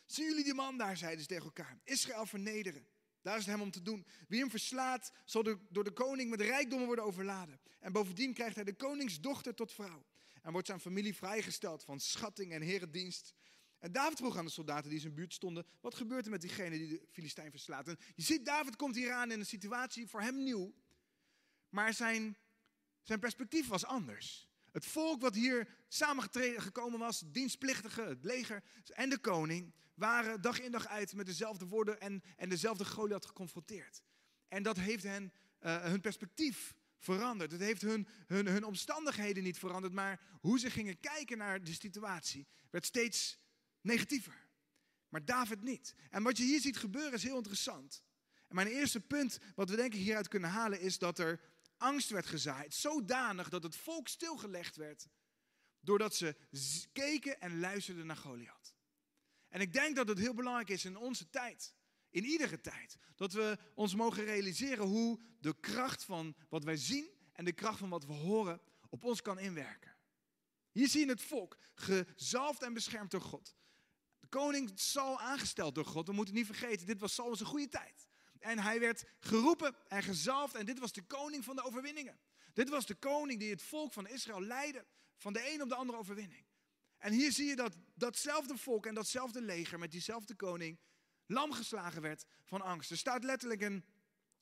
Zien 0.06 0.26
jullie 0.26 0.44
die 0.44 0.54
man 0.54 0.78
daar, 0.78 0.96
zeiden 0.96 1.20
ze 1.20 1.26
tegen 1.26 1.44
elkaar. 1.44 1.78
Israël 1.84 2.26
vernederen. 2.26 2.86
Daar 3.22 3.38
is 3.38 3.44
het 3.44 3.54
hem 3.54 3.62
om 3.62 3.70
te 3.70 3.82
doen. 3.82 4.06
Wie 4.28 4.40
hem 4.40 4.50
verslaat, 4.50 5.12
zal 5.24 5.42
door 5.70 5.84
de 5.84 5.92
koning 5.92 6.30
met 6.30 6.40
rijkdommen 6.40 6.86
worden 6.86 7.04
overladen. 7.04 7.60
En 7.80 7.92
bovendien 7.92 8.34
krijgt 8.34 8.54
hij 8.54 8.64
de 8.64 8.74
koningsdochter 8.74 9.54
tot 9.54 9.72
vrouw. 9.72 10.06
En 10.42 10.52
wordt 10.52 10.66
zijn 10.66 10.80
familie 10.80 11.14
vrijgesteld 11.14 11.84
van 11.84 12.00
schatting 12.00 12.52
en 12.52 12.62
herendienst. 12.62 13.34
En 13.78 13.92
David 13.92 14.18
vroeg 14.18 14.36
aan 14.36 14.44
de 14.44 14.50
soldaten 14.50 14.84
die 14.84 14.94
in 14.94 15.00
zijn 15.00 15.14
buurt 15.14 15.34
stonden: 15.34 15.66
wat 15.80 15.94
gebeurt 15.94 16.24
er 16.24 16.30
met 16.30 16.40
diegene 16.40 16.78
die 16.78 16.88
de 16.88 17.06
Filistijn 17.10 17.50
verslaat? 17.50 17.88
En 17.88 17.98
je 18.14 18.22
ziet, 18.22 18.44
David 18.44 18.76
komt 18.76 18.94
hier 18.94 19.12
aan 19.12 19.30
in 19.30 19.38
een 19.38 19.46
situatie 19.46 20.06
voor 20.06 20.20
hem 20.20 20.42
nieuw. 20.42 20.74
Maar 21.68 21.94
zijn, 21.94 22.36
zijn 23.02 23.18
perspectief 23.18 23.68
was 23.68 23.84
anders. 23.84 24.48
Het 24.72 24.86
volk 24.86 25.20
wat 25.20 25.34
hier 25.34 25.68
samengekomen 25.88 26.98
was, 26.98 27.22
dienstplichtige, 27.26 28.02
het 28.02 28.24
leger 28.24 28.62
en 28.94 29.08
de 29.08 29.18
koning, 29.18 29.74
waren 29.96 30.40
dag 30.40 30.60
in 30.60 30.70
dag 30.70 30.86
uit 30.86 31.14
met 31.14 31.26
dezelfde 31.26 31.66
woorden 31.66 32.00
en, 32.00 32.22
en 32.36 32.48
dezelfde 32.48 32.84
Goliath 32.84 33.26
geconfronteerd. 33.26 34.02
En 34.48 34.62
dat 34.62 34.76
heeft 34.76 35.02
hen, 35.02 35.32
uh, 35.60 35.82
hun 35.82 36.00
perspectief 36.00 36.74
veranderd. 36.98 37.52
Het 37.52 37.60
heeft 37.60 37.82
hun, 37.82 38.08
hun, 38.26 38.46
hun 38.46 38.64
omstandigheden 38.64 39.42
niet 39.42 39.58
veranderd, 39.58 39.92
maar 39.92 40.20
hoe 40.40 40.58
ze 40.58 40.70
gingen 40.70 41.00
kijken 41.00 41.38
naar 41.38 41.64
de 41.64 41.72
situatie 41.72 42.46
werd 42.70 42.86
steeds 42.86 43.38
negatiever. 43.80 44.48
Maar 45.08 45.24
David 45.24 45.62
niet. 45.62 45.94
En 46.10 46.22
wat 46.22 46.36
je 46.36 46.44
hier 46.44 46.60
ziet 46.60 46.76
gebeuren 46.76 47.12
is 47.12 47.22
heel 47.22 47.36
interessant. 47.36 48.02
En 48.48 48.54
mijn 48.54 48.66
eerste 48.66 49.00
punt 49.00 49.38
wat 49.54 49.70
we 49.70 49.76
denk 49.76 49.94
ik 49.94 50.00
hieruit 50.00 50.28
kunnen 50.28 50.50
halen 50.50 50.80
is 50.80 50.98
dat 50.98 51.18
er 51.18 51.40
angst 51.76 52.10
werd 52.10 52.26
gezaaid. 52.26 52.74
Zodanig 52.74 53.48
dat 53.48 53.62
het 53.62 53.76
volk 53.76 54.08
stilgelegd 54.08 54.76
werd. 54.76 55.08
Doordat 55.80 56.14
ze 56.14 56.36
keken 56.92 57.40
en 57.40 57.60
luisterden 57.60 58.06
naar 58.06 58.16
Goliath. 58.16 58.75
En 59.48 59.60
ik 59.60 59.72
denk 59.72 59.96
dat 59.96 60.08
het 60.08 60.18
heel 60.18 60.34
belangrijk 60.34 60.68
is 60.68 60.84
in 60.84 60.96
onze 60.96 61.30
tijd. 61.30 61.74
In 62.10 62.24
iedere 62.24 62.60
tijd. 62.60 62.96
Dat 63.14 63.32
we 63.32 63.58
ons 63.74 63.94
mogen 63.94 64.24
realiseren 64.24 64.84
hoe 64.84 65.20
de 65.40 65.60
kracht 65.60 66.04
van 66.04 66.36
wat 66.48 66.64
wij 66.64 66.76
zien 66.76 67.10
en 67.32 67.44
de 67.44 67.52
kracht 67.52 67.78
van 67.78 67.88
wat 67.88 68.04
we 68.04 68.12
horen 68.12 68.60
op 68.88 69.04
ons 69.04 69.22
kan 69.22 69.38
inwerken. 69.38 69.94
Hier 70.72 70.88
zie 70.88 71.04
je 71.04 71.10
het 71.10 71.22
volk, 71.22 71.58
gezalfd 71.74 72.62
en 72.62 72.72
beschermd 72.72 73.10
door 73.10 73.20
God. 73.20 73.56
De 74.20 74.26
koning 74.26 74.70
Saul 74.74 75.20
aangesteld 75.20 75.74
door 75.74 75.84
God. 75.84 76.06
We 76.06 76.12
moeten 76.12 76.34
niet 76.34 76.46
vergeten, 76.46 76.86
dit 76.86 77.00
was 77.00 77.14
Saul 77.14 77.30
een 77.30 77.46
goede 77.46 77.68
tijd. 77.68 78.06
En 78.38 78.58
hij 78.58 78.80
werd 78.80 79.04
geroepen 79.18 79.74
en 79.88 80.02
gezalfd. 80.02 80.54
En 80.54 80.66
dit 80.66 80.78
was 80.78 80.92
de 80.92 81.02
koning 81.02 81.44
van 81.44 81.56
de 81.56 81.62
overwinningen. 81.62 82.18
Dit 82.52 82.68
was 82.68 82.86
de 82.86 82.94
koning 82.94 83.40
die 83.40 83.50
het 83.50 83.62
volk 83.62 83.92
van 83.92 84.06
Israël 84.06 84.42
leidde. 84.42 84.86
Van 85.16 85.32
de 85.32 85.52
een 85.52 85.62
op 85.62 85.68
de 85.68 85.74
andere 85.74 85.98
overwinning. 85.98 86.45
En 86.98 87.12
hier 87.12 87.32
zie 87.32 87.46
je 87.46 87.56
dat 87.56 87.76
datzelfde 87.94 88.56
volk 88.56 88.86
en 88.86 88.94
datzelfde 88.94 89.40
leger 89.40 89.78
met 89.78 89.90
diezelfde 89.90 90.34
koning 90.34 90.78
lam 91.26 91.52
geslagen 91.52 92.02
werd 92.02 92.24
van 92.44 92.62
angst. 92.62 92.90
Er 92.90 92.96
staat 92.96 93.24
letterlijk 93.24 93.60
in 93.60 93.84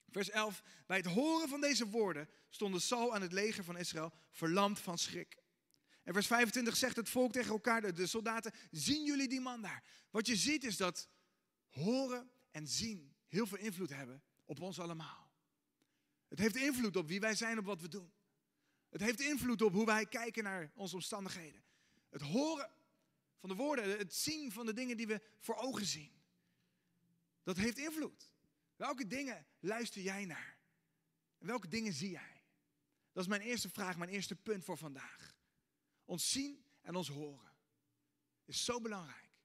vers 0.08 0.30
11: 0.30 0.62
Bij 0.86 0.96
het 0.96 1.06
horen 1.06 1.48
van 1.48 1.60
deze 1.60 1.86
woorden 1.86 2.28
stonden 2.48 2.80
Saul 2.80 3.14
en 3.14 3.22
het 3.22 3.32
leger 3.32 3.64
van 3.64 3.76
Israël 3.76 4.12
verlamd 4.30 4.80
van 4.80 4.98
schrik. 4.98 5.42
En 6.02 6.12
vers 6.12 6.26
25 6.26 6.76
zegt 6.76 6.96
het 6.96 7.08
volk 7.08 7.32
tegen 7.32 7.50
elkaar, 7.50 7.94
de 7.94 8.06
soldaten: 8.06 8.52
Zien 8.70 9.04
jullie 9.04 9.28
die 9.28 9.40
man 9.40 9.62
daar? 9.62 9.84
Wat 10.10 10.26
je 10.26 10.36
ziet 10.36 10.64
is 10.64 10.76
dat 10.76 11.08
horen 11.68 12.30
en 12.50 12.68
zien 12.68 13.14
heel 13.26 13.46
veel 13.46 13.58
invloed 13.58 13.90
hebben 13.90 14.22
op 14.44 14.60
ons 14.60 14.78
allemaal. 14.78 15.32
Het 16.28 16.38
heeft 16.38 16.56
invloed 16.56 16.96
op 16.96 17.08
wie 17.08 17.20
wij 17.20 17.34
zijn, 17.34 17.58
op 17.58 17.64
wat 17.64 17.80
we 17.80 17.88
doen. 17.88 18.12
Het 18.88 19.00
heeft 19.00 19.20
invloed 19.20 19.62
op 19.62 19.72
hoe 19.72 19.86
wij 19.86 20.06
kijken 20.06 20.44
naar 20.44 20.70
onze 20.74 20.94
omstandigheden. 20.94 21.63
Het 22.14 22.22
horen 22.22 22.70
van 23.38 23.48
de 23.48 23.54
woorden, 23.54 23.98
het 23.98 24.14
zien 24.14 24.52
van 24.52 24.66
de 24.66 24.72
dingen 24.72 24.96
die 24.96 25.06
we 25.06 25.22
voor 25.38 25.54
ogen 25.54 25.86
zien. 25.86 26.12
Dat 27.42 27.56
heeft 27.56 27.78
invloed. 27.78 28.32
Welke 28.76 29.06
dingen 29.06 29.46
luister 29.60 30.02
jij 30.02 30.24
naar? 30.24 30.58
En 31.38 31.46
welke 31.46 31.68
dingen 31.68 31.92
zie 31.92 32.10
jij? 32.10 32.42
Dat 33.12 33.22
is 33.22 33.28
mijn 33.28 33.40
eerste 33.40 33.68
vraag, 33.68 33.96
mijn 33.96 34.10
eerste 34.10 34.36
punt 34.36 34.64
voor 34.64 34.78
vandaag. 34.78 35.36
Ons 36.04 36.30
zien 36.30 36.64
en 36.80 36.94
ons 36.94 37.08
horen 37.08 37.52
is 38.44 38.64
zo 38.64 38.80
belangrijk. 38.80 39.40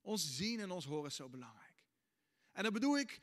Ons 0.00 0.36
zien 0.36 0.60
en 0.60 0.70
ons 0.70 0.84
horen 0.84 1.06
is 1.06 1.16
zo 1.16 1.28
belangrijk. 1.28 1.84
En 2.52 2.62
dan 2.62 2.72
bedoel 2.72 2.98
ik, 2.98 3.20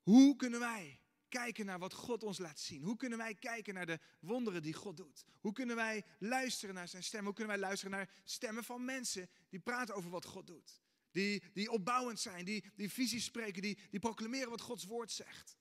hoe 0.00 0.36
kunnen 0.36 0.60
wij 0.60 1.00
kijken 1.28 1.66
naar 1.66 1.78
wat 1.78 1.92
God 1.92 2.22
ons 2.22 2.38
laat 2.38 2.58
zien? 2.58 2.82
Hoe 2.82 2.96
kunnen 2.96 3.18
wij 3.18 3.34
kijken 3.34 3.74
naar 3.74 3.86
de 3.86 3.98
wonderen 4.20 4.62
die 4.62 4.74
God 4.74 4.96
doet? 4.96 5.24
Hoe 5.40 5.52
kunnen 5.52 5.76
wij 5.76 6.04
luisteren 6.18 6.74
naar 6.74 6.88
zijn 6.88 7.02
stem? 7.02 7.24
Hoe 7.24 7.34
kunnen 7.34 7.52
wij 7.58 7.66
luisteren 7.66 7.96
naar 7.96 8.10
stemmen 8.24 8.64
van 8.64 8.84
mensen 8.84 9.28
die 9.48 9.60
praten 9.60 9.94
over 9.94 10.10
wat 10.10 10.24
God 10.24 10.46
doet? 10.46 10.80
Die, 11.10 11.42
die 11.52 11.70
opbouwend 11.70 12.20
zijn, 12.20 12.44
die, 12.44 12.64
die 12.74 12.90
visies 12.90 13.24
spreken, 13.24 13.62
die, 13.62 13.78
die 13.90 14.00
proclameren 14.00 14.50
wat 14.50 14.60
Gods 14.60 14.84
woord 14.84 15.12
zegt. 15.12 15.56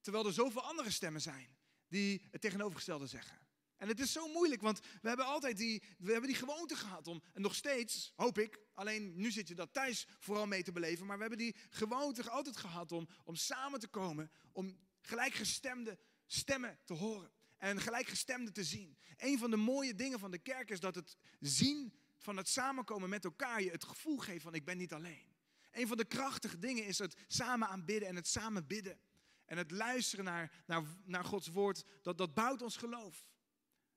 Terwijl 0.00 0.26
er 0.26 0.32
zoveel 0.32 0.62
andere 0.62 0.90
stemmen 0.90 1.20
zijn 1.20 1.56
die 1.88 2.28
het 2.30 2.40
tegenovergestelde 2.40 3.06
zeggen. 3.06 3.41
En 3.82 3.88
het 3.88 4.00
is 4.00 4.12
zo 4.12 4.28
moeilijk, 4.28 4.62
want 4.62 4.80
we 4.80 5.08
hebben 5.08 5.26
altijd 5.26 5.56
die, 5.56 5.82
we 5.98 6.10
hebben 6.12 6.30
die 6.30 6.38
gewoonte 6.38 6.76
gehad 6.76 7.06
om, 7.06 7.22
en 7.32 7.42
nog 7.42 7.54
steeds, 7.54 8.12
hoop 8.16 8.38
ik, 8.38 8.58
alleen 8.74 9.16
nu 9.16 9.30
zit 9.30 9.48
je 9.48 9.54
dat 9.54 9.72
thuis 9.72 10.06
vooral 10.18 10.46
mee 10.46 10.62
te 10.62 10.72
beleven, 10.72 11.06
maar 11.06 11.16
we 11.16 11.20
hebben 11.20 11.38
die 11.38 11.56
gewoonte 11.70 12.30
altijd 12.30 12.56
gehad 12.56 12.92
om, 12.92 13.08
om 13.24 13.34
samen 13.34 13.80
te 13.80 13.88
komen, 13.88 14.30
om 14.52 14.78
gelijkgestemde 15.00 15.98
stemmen 16.26 16.78
te 16.84 16.92
horen 16.92 17.30
en 17.58 17.80
gelijkgestemde 17.80 18.52
te 18.52 18.64
zien. 18.64 18.98
Een 19.16 19.38
van 19.38 19.50
de 19.50 19.56
mooie 19.56 19.94
dingen 19.94 20.18
van 20.18 20.30
de 20.30 20.38
kerk 20.38 20.70
is 20.70 20.80
dat 20.80 20.94
het 20.94 21.16
zien 21.40 21.94
van 22.18 22.36
het 22.36 22.48
samenkomen 22.48 23.08
met 23.08 23.24
elkaar 23.24 23.62
je 23.62 23.70
het 23.70 23.84
gevoel 23.84 24.18
geeft 24.18 24.42
van 24.42 24.54
ik 24.54 24.64
ben 24.64 24.76
niet 24.76 24.92
alleen. 24.92 25.34
Een 25.70 25.86
van 25.86 25.96
de 25.96 26.04
krachtige 26.04 26.58
dingen 26.58 26.84
is 26.84 26.98
het 26.98 27.16
samen 27.26 27.68
aanbidden 27.68 28.08
en 28.08 28.16
het 28.16 28.28
samen 28.28 28.66
bidden. 28.66 29.00
En 29.44 29.58
het 29.58 29.70
luisteren 29.70 30.24
naar, 30.24 30.62
naar, 30.66 30.82
naar 31.04 31.24
Gods 31.24 31.48
woord, 31.48 31.84
dat, 32.02 32.18
dat 32.18 32.34
bouwt 32.34 32.62
ons 32.62 32.76
geloof. 32.76 33.30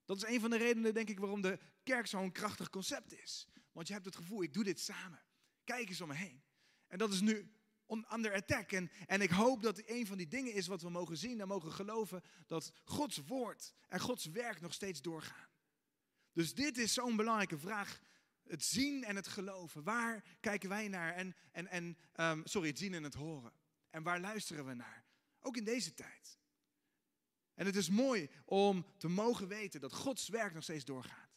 Dat 0.05 0.17
is 0.17 0.23
een 0.23 0.39
van 0.39 0.49
de 0.49 0.57
redenen, 0.57 0.93
denk 0.93 1.09
ik, 1.09 1.19
waarom 1.19 1.41
de 1.41 1.59
kerk 1.83 2.07
zo'n 2.07 2.31
krachtig 2.31 2.69
concept 2.69 3.13
is. 3.13 3.47
Want 3.71 3.87
je 3.87 3.93
hebt 3.93 4.05
het 4.05 4.15
gevoel, 4.15 4.43
ik 4.43 4.53
doe 4.53 4.63
dit 4.63 4.79
samen. 4.79 5.23
Kijk 5.63 5.89
eens 5.89 6.01
om 6.01 6.07
me 6.07 6.15
heen. 6.15 6.43
En 6.87 6.97
dat 6.97 7.13
is 7.13 7.21
nu 7.21 7.51
under 8.13 8.33
attack. 8.33 8.71
En, 8.71 8.91
en 9.05 9.21
ik 9.21 9.29
hoop 9.29 9.61
dat 9.61 9.81
een 9.85 10.07
van 10.07 10.17
die 10.17 10.27
dingen 10.27 10.53
is 10.53 10.67
wat 10.67 10.81
we 10.81 10.89
mogen 10.89 11.17
zien 11.17 11.41
en 11.41 11.47
mogen 11.47 11.71
geloven. 11.71 12.23
Dat 12.45 12.71
Gods 12.83 13.17
woord 13.17 13.73
en 13.87 13.99
Gods 13.99 14.25
werk 14.25 14.61
nog 14.61 14.73
steeds 14.73 15.01
doorgaan. 15.01 15.47
Dus 16.31 16.53
dit 16.53 16.77
is 16.77 16.93
zo'n 16.93 17.15
belangrijke 17.15 17.57
vraag. 17.57 17.99
Het 18.43 18.63
zien 18.63 19.03
en 19.03 19.15
het 19.15 19.27
geloven. 19.27 19.83
Waar 19.83 20.23
kijken 20.39 20.69
wij 20.69 20.87
naar? 20.87 21.13
En, 21.13 21.35
en, 21.51 21.67
en 21.67 21.97
um, 22.15 22.41
sorry, 22.45 22.67
het 22.67 22.77
zien 22.77 22.93
en 22.93 23.03
het 23.03 23.13
horen. 23.13 23.53
En 23.89 24.03
waar 24.03 24.19
luisteren 24.19 24.65
we 24.65 24.73
naar? 24.73 25.05
Ook 25.39 25.57
in 25.57 25.63
deze 25.63 25.93
tijd. 25.93 26.39
En 27.55 27.65
het 27.65 27.75
is 27.75 27.89
mooi 27.89 28.29
om 28.45 28.85
te 28.97 29.07
mogen 29.07 29.47
weten 29.47 29.81
dat 29.81 29.93
Gods 29.93 30.27
werk 30.27 30.53
nog 30.53 30.63
steeds 30.63 30.85
doorgaat. 30.85 31.29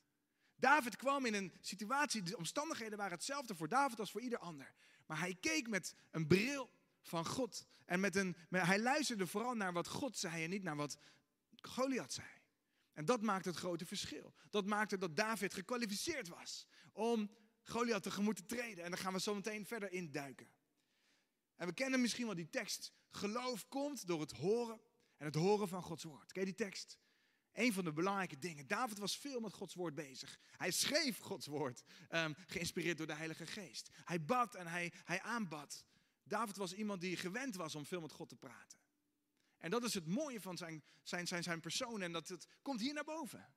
David 0.56 0.96
kwam 0.96 1.26
in 1.26 1.34
een 1.34 1.52
situatie, 1.60 2.22
de 2.22 2.36
omstandigheden 2.36 2.98
waren 2.98 3.12
hetzelfde 3.12 3.54
voor 3.54 3.68
David 3.68 4.00
als 4.00 4.10
voor 4.10 4.20
ieder 4.20 4.38
ander. 4.38 4.74
Maar 5.06 5.18
hij 5.18 5.34
keek 5.34 5.68
met 5.68 5.94
een 6.10 6.26
bril 6.26 6.70
van 7.02 7.26
God. 7.26 7.66
En 7.84 8.00
met 8.00 8.16
een, 8.16 8.36
hij 8.50 8.80
luisterde 8.80 9.26
vooral 9.26 9.54
naar 9.54 9.72
wat 9.72 9.88
God 9.88 10.18
zei 10.18 10.44
en 10.44 10.50
niet 10.50 10.62
naar 10.62 10.76
wat 10.76 10.98
Goliath 11.60 12.12
zei. 12.12 12.26
En 12.92 13.04
dat 13.04 13.22
maakte 13.22 13.48
het 13.48 13.58
grote 13.58 13.86
verschil. 13.86 14.34
Dat 14.50 14.66
maakte 14.66 14.98
dat 14.98 15.16
David 15.16 15.54
gekwalificeerd 15.54 16.28
was 16.28 16.66
om 16.92 17.30
Goliath 17.62 18.02
tegemoet 18.02 18.36
te 18.36 18.46
treden. 18.46 18.84
En 18.84 18.90
daar 18.90 19.00
gaan 19.00 19.12
we 19.12 19.20
zo 19.20 19.34
meteen 19.34 19.66
verder 19.66 19.92
induiken. 19.92 20.48
En 21.56 21.66
we 21.66 21.72
kennen 21.72 22.00
misschien 22.00 22.26
wel 22.26 22.34
die 22.34 22.50
tekst. 22.50 22.92
Geloof 23.10 23.68
komt 23.68 24.06
door 24.06 24.20
het 24.20 24.32
horen 24.32 24.80
en 25.18 25.26
het 25.26 25.34
horen 25.34 25.68
van 25.68 25.82
Gods 25.82 26.04
woord. 26.04 26.34
Je 26.34 26.44
die 26.44 26.54
tekst? 26.54 26.98
Een 27.52 27.72
van 27.72 27.84
de 27.84 27.92
belangrijke 27.92 28.38
dingen. 28.38 28.66
David 28.66 28.98
was 28.98 29.18
veel 29.18 29.40
met 29.40 29.52
Gods 29.52 29.74
woord 29.74 29.94
bezig. 29.94 30.38
Hij 30.56 30.70
schreef 30.70 31.18
Gods 31.18 31.46
woord, 31.46 31.82
um, 32.10 32.34
geïnspireerd 32.46 32.98
door 32.98 33.06
de 33.06 33.14
Heilige 33.14 33.46
Geest. 33.46 33.88
Hij 34.04 34.24
bad 34.24 34.54
en 34.54 34.66
hij, 34.66 34.92
hij 35.04 35.20
aanbad. 35.20 35.84
David 36.22 36.56
was 36.56 36.72
iemand 36.72 37.00
die 37.00 37.16
gewend 37.16 37.54
was 37.54 37.74
om 37.74 37.86
veel 37.86 38.00
met 38.00 38.12
God 38.12 38.28
te 38.28 38.36
praten. 38.36 38.78
En 39.58 39.70
dat 39.70 39.84
is 39.84 39.94
het 39.94 40.06
mooie 40.06 40.40
van 40.40 40.56
zijn, 40.56 40.84
zijn, 41.02 41.26
zijn, 41.26 41.42
zijn 41.42 41.60
persoon. 41.60 42.02
En 42.02 42.12
dat 42.12 42.28
het 42.28 42.46
komt 42.62 42.80
hier 42.80 42.94
naar 42.94 43.04
boven. 43.04 43.54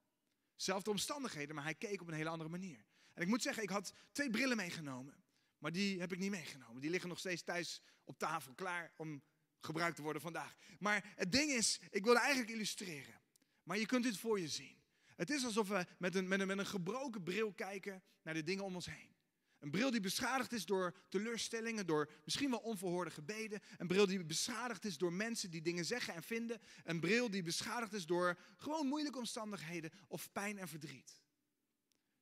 Zelfde 0.56 0.90
omstandigheden, 0.90 1.56
maar 1.56 1.64
hij 1.64 1.76
keek 1.76 2.02
op 2.02 2.08
een 2.08 2.14
hele 2.14 2.30
andere 2.30 2.50
manier. 2.50 2.86
En 3.14 3.22
ik 3.22 3.28
moet 3.28 3.42
zeggen, 3.42 3.64
ik 3.64 3.70
had 3.70 3.94
twee 4.12 4.30
brillen 4.30 4.58
meegenomen. 4.58 5.24
Maar 5.58 5.72
die 5.72 6.00
heb 6.00 6.12
ik 6.12 6.20
niet 6.20 6.32
meegenomen. 6.32 6.82
Die 6.82 6.90
liggen 6.90 7.10
nog 7.10 7.20
steeds 7.20 7.44
thuis 7.44 7.82
op 8.04 8.18
tafel, 8.18 8.54
klaar 8.54 8.94
om 8.96 9.24
gebruikt 9.62 9.96
te 9.96 10.02
worden 10.02 10.22
vandaag. 10.22 10.56
Maar 10.80 11.14
het 11.16 11.32
ding 11.32 11.52
is, 11.52 11.80
ik 11.90 12.04
wilde 12.04 12.20
eigenlijk 12.20 12.52
illustreren. 12.52 13.22
Maar 13.64 13.78
je 13.78 13.86
kunt 13.86 14.04
dit 14.04 14.18
voor 14.18 14.40
je 14.40 14.48
zien. 14.48 14.80
Het 15.16 15.30
is 15.30 15.46
alsof 15.46 15.68
we 15.68 15.86
met 15.98 16.16
een, 16.16 16.28
met, 16.28 16.40
een, 16.40 16.48
met 16.48 16.58
een 16.58 16.66
gebroken 16.66 17.24
bril 17.24 17.54
kijken 17.54 18.04
naar 18.24 18.34
de 18.34 18.44
dingen 18.44 18.64
om 18.64 18.76
ons 18.76 18.86
heen. 18.86 19.12
Een 19.60 19.72
bril 19.72 19.92
die 19.92 20.00
beschadigd 20.00 20.52
is 20.52 20.66
door 20.66 20.96
teleurstellingen, 21.10 21.86
door 21.86 22.12
misschien 22.24 22.50
wel 22.50 22.60
onverhoorde 22.60 23.12
gebeden. 23.12 23.62
Een 23.78 23.88
bril 23.88 24.06
die 24.06 24.26
beschadigd 24.26 24.86
is 24.86 24.98
door 24.98 25.14
mensen 25.14 25.52
die 25.52 25.62
dingen 25.62 25.86
zeggen 25.86 26.14
en 26.14 26.24
vinden. 26.24 26.62
Een 26.84 27.00
bril 27.00 27.30
die 27.30 27.44
beschadigd 27.44 27.94
is 27.94 28.06
door 28.06 28.38
gewoon 28.58 28.88
moeilijke 28.88 29.18
omstandigheden 29.18 29.92
of 30.08 30.32
pijn 30.32 30.58
en 30.58 30.68
verdriet. 30.68 31.22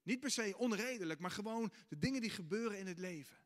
Niet 0.03 0.19
per 0.19 0.31
se 0.31 0.57
onredelijk, 0.57 1.19
maar 1.19 1.31
gewoon 1.31 1.71
de 1.87 1.97
dingen 1.97 2.21
die 2.21 2.29
gebeuren 2.29 2.79
in 2.79 2.87
het 2.87 2.97
leven. 2.97 3.37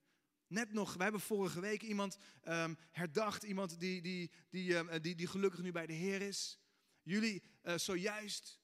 Net 0.54 0.74
nog, 0.74 0.94
we 0.94 1.04
hebben 1.04 1.22
vorige 1.22 1.60
week 1.60 1.82
iemand 1.82 2.18
um, 2.48 2.78
herdacht, 2.92 3.44
iemand 3.44 3.80
die, 3.80 4.02
die, 4.02 4.32
die, 4.50 4.76
um, 4.76 5.02
die, 5.02 5.16
die 5.16 5.28
gelukkig 5.28 5.62
nu 5.62 5.72
bij 5.72 5.86
de 5.86 5.94
Heer 5.94 6.22
is. 6.22 6.60
Jullie 7.02 7.44
uh, 7.64 7.78
zojuist. 7.78 8.60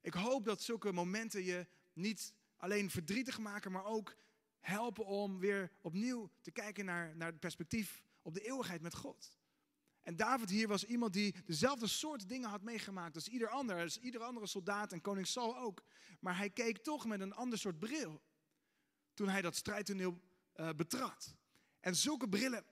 Ik 0.00 0.14
hoop 0.14 0.44
dat 0.44 0.62
zulke 0.62 0.92
momenten 0.92 1.44
je 1.44 1.66
niet 1.92 2.34
alleen 2.56 2.90
verdrietig 2.90 3.38
maken, 3.38 3.72
maar 3.72 3.84
ook 3.84 4.16
helpen 4.60 5.06
om 5.06 5.38
weer 5.38 5.70
opnieuw 5.80 6.30
te 6.40 6.50
kijken 6.50 6.84
naar, 6.84 7.16
naar 7.16 7.30
het 7.30 7.40
perspectief 7.40 8.02
op 8.22 8.34
de 8.34 8.40
eeuwigheid 8.40 8.80
met 8.80 8.94
God. 8.94 9.38
En 10.00 10.16
David 10.16 10.50
hier 10.50 10.68
was 10.68 10.84
iemand 10.84 11.12
die 11.12 11.34
dezelfde 11.44 11.86
soort 11.86 12.28
dingen 12.28 12.48
had 12.48 12.62
meegemaakt 12.62 13.14
als 13.14 13.28
ieder 13.28 13.48
ander, 13.48 13.80
als 13.80 13.98
ieder 13.98 14.22
andere 14.22 14.46
soldaat 14.46 14.92
en 14.92 15.00
koning 15.00 15.26
Saul 15.26 15.58
ook. 15.58 15.84
Maar 16.20 16.36
hij 16.36 16.50
keek 16.50 16.78
toch 16.78 17.06
met 17.06 17.20
een 17.20 17.34
ander 17.34 17.58
soort 17.58 17.78
bril 17.78 18.22
toen 19.14 19.28
hij 19.28 19.42
dat 19.42 19.56
strijdtoneel 19.56 20.20
uh, 20.56 20.70
betrad. 20.76 21.36
En 21.80 21.96
zulke 21.96 22.28
brillen 22.28 22.64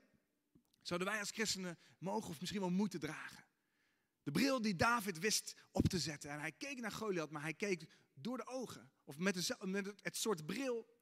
zouden 0.83 1.09
wij 1.09 1.19
als 1.19 1.31
christenen 1.31 1.79
mogen 1.99 2.31
of 2.31 2.41
misschien 2.41 2.61
wel 2.61 2.71
moeten 2.71 3.01
dragen. 3.01 3.45
De 4.23 4.31
bril 4.31 4.61
die 4.61 4.77
David 4.77 5.19
wist 5.19 5.55
op 5.71 5.89
te 5.89 5.99
zetten. 5.99 6.31
En 6.31 6.41
hij 6.41 6.53
keek 6.53 6.81
naar 6.81 6.93
Goliath, 6.93 7.31
maar 7.31 7.43
hij 7.43 7.55
keek 7.55 7.87
door 8.15 8.37
de 8.37 8.47
ogen. 8.47 8.91
Of 9.05 9.19
met, 9.19 9.57
met 9.65 9.87
het, 9.87 10.01
het 10.03 10.17
soort 10.17 10.47
bril 10.47 10.99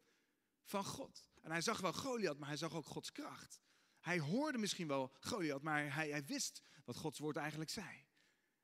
van 0.65 0.85
God. 0.85 1.29
En 1.43 1.51
hij 1.51 1.61
zag 1.61 1.81
wel 1.81 1.93
Goliath, 1.93 2.39
maar 2.39 2.49
hij 2.49 2.57
zag 2.57 2.75
ook 2.75 2.87
Gods 2.87 3.13
kracht. 3.13 3.61
Hij 4.01 4.19
hoorde 4.19 4.59
misschien 4.59 4.89
wel 4.89 5.13
Goliath, 5.21 5.63
maar 5.63 5.95
hij, 5.95 6.11
hij 6.11 6.25
wist 6.25 6.63
wat 6.85 6.97
Gods 6.97 7.19
woord 7.19 7.37
eigenlijk 7.37 7.71
zei. 7.71 8.07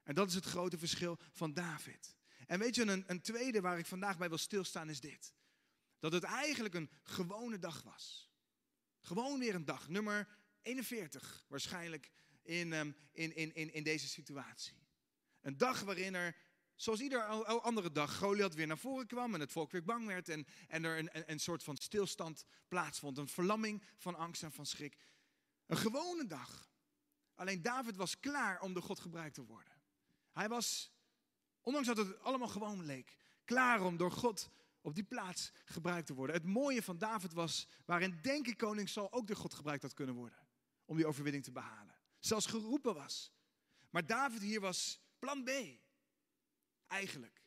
En 0.03 0.15
dat 0.15 0.29
is 0.29 0.35
het 0.35 0.45
grote 0.45 0.79
verschil 0.79 1.19
van 1.33 1.53
David. 1.53 2.17
En 2.47 2.59
weet 2.59 2.75
je, 2.75 2.83
een, 2.87 3.05
een 3.07 3.21
tweede 3.21 3.61
waar 3.61 3.79
ik 3.79 3.87
vandaag 3.87 4.19
bij 4.19 4.29
wil 4.29 4.39
stilstaan 4.39 4.89
is 4.89 5.01
dit. 5.01 5.33
Dat 6.05 6.13
het 6.13 6.23
eigenlijk 6.23 6.75
een 6.75 6.91
gewone 7.03 7.59
dag 7.59 7.83
was. 7.83 8.31
Gewoon 9.01 9.39
weer 9.39 9.55
een 9.55 9.65
dag, 9.65 9.89
nummer 9.89 10.29
41 10.63 11.45
waarschijnlijk 11.49 12.11
in, 12.43 12.73
um, 12.73 12.97
in, 13.13 13.37
in, 13.37 13.55
in, 13.55 13.73
in 13.73 13.83
deze 13.83 14.09
situatie. 14.09 14.87
Een 15.41 15.57
dag 15.57 15.81
waarin 15.81 16.15
er, 16.15 16.37
zoals 16.75 17.01
ieder 17.01 17.23
andere 17.61 17.93
dag, 17.93 18.17
Goliath 18.17 18.55
weer 18.55 18.67
naar 18.67 18.79
voren 18.79 19.07
kwam 19.07 19.35
en 19.35 19.41
het 19.41 19.53
volk 19.53 19.71
weer 19.71 19.85
bang 19.85 20.07
werd 20.07 20.29
en, 20.29 20.47
en 20.69 20.85
er 20.85 20.99
een, 20.99 21.31
een 21.31 21.41
soort 21.41 21.63
van 21.63 21.77
stilstand 21.77 22.45
plaatsvond. 22.69 23.19
Een 23.19 23.29
verlamming 23.29 23.83
van 23.97 24.15
angst 24.15 24.43
en 24.43 24.53
van 24.53 24.67
schrik. 24.67 24.97
Een 25.67 25.77
gewone 25.77 26.27
dag. 26.27 26.71
Alleen 27.35 27.63
David 27.63 27.97
was 27.97 28.21
klaar 28.21 28.61
om 28.61 28.73
door 28.73 28.83
God 28.83 29.01
gebruikt 29.01 29.35
te 29.35 29.45
worden. 29.45 29.75
Hij 30.33 30.49
was, 30.49 30.93
ondanks 31.61 31.87
dat 31.87 31.97
het 31.97 32.21
allemaal 32.21 32.49
gewoon 32.49 32.85
leek, 32.85 33.17
klaar 33.45 33.83
om 33.83 33.97
door 33.97 34.13
God 34.13 34.51
op 34.85 34.95
die 34.95 35.05
plaats 35.05 35.53
gebruikt 35.65 36.07
te 36.07 36.15
worden. 36.15 36.37
Het 36.37 36.45
mooie 36.45 36.83
van 36.83 36.99
David 36.99 37.33
was, 37.33 37.69
waarin 37.85 38.19
denk 38.23 38.47
ik 38.47 38.57
koning 38.57 38.89
Saul 38.89 39.13
ook 39.13 39.27
door 39.27 39.37
God 39.37 39.55
gebruikt 39.55 39.83
had 39.83 39.95
kunnen 39.95 40.15
worden. 40.15 40.39
Om 40.85 40.97
die 40.97 41.07
overwinning 41.07 41.45
te 41.45 41.53
behalen. 41.53 41.95
Zelfs 42.19 42.47
geroepen 42.47 42.95
was. 42.95 43.33
Maar 43.91 44.07
David 44.07 44.43
hier 44.43 44.61
was 44.61 45.01
plan 45.19 45.45
B. 45.45 45.51
Eigenlijk. 46.87 47.43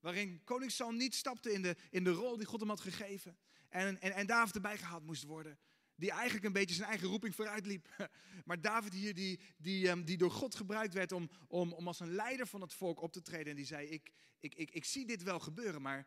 Waarin 0.00 0.44
koning 0.44 0.70
Saul 0.70 0.92
niet 0.92 1.14
stapte 1.14 1.52
in 1.52 1.62
de, 1.62 1.76
in 1.90 2.04
de 2.04 2.10
rol 2.10 2.36
die 2.36 2.46
God 2.46 2.60
hem 2.60 2.68
had 2.68 2.80
gegeven. 2.80 3.38
En, 3.68 4.00
en, 4.00 4.12
en 4.12 4.26
David 4.26 4.54
erbij 4.54 4.78
gehaald 4.78 5.04
moest 5.04 5.22
worden 5.22 5.58
die 5.96 6.10
eigenlijk 6.10 6.44
een 6.44 6.52
beetje 6.52 6.74
zijn 6.74 6.88
eigen 6.88 7.08
roeping 7.08 7.34
vooruit 7.34 7.66
liep. 7.66 7.88
Maar 8.44 8.60
David 8.60 8.92
hier, 8.92 9.14
die, 9.14 9.40
die, 9.56 9.88
ehm, 9.88 10.04
die 10.04 10.16
door 10.16 10.30
God 10.30 10.54
gebruikt 10.54 10.94
werd 10.94 11.12
om, 11.12 11.30
om, 11.48 11.72
om 11.72 11.86
als 11.86 12.00
een 12.00 12.14
leider 12.14 12.46
van 12.46 12.60
het 12.60 12.74
volk 12.74 13.00
op 13.00 13.12
te 13.12 13.22
treden. 13.22 13.50
En 13.50 13.56
die 13.56 13.66
zei, 13.66 13.88
ik, 13.88 14.12
ik, 14.38 14.54
ik, 14.54 14.70
ik 14.70 14.84
zie 14.84 15.06
dit 15.06 15.22
wel 15.22 15.40
gebeuren, 15.40 15.82
maar 15.82 16.06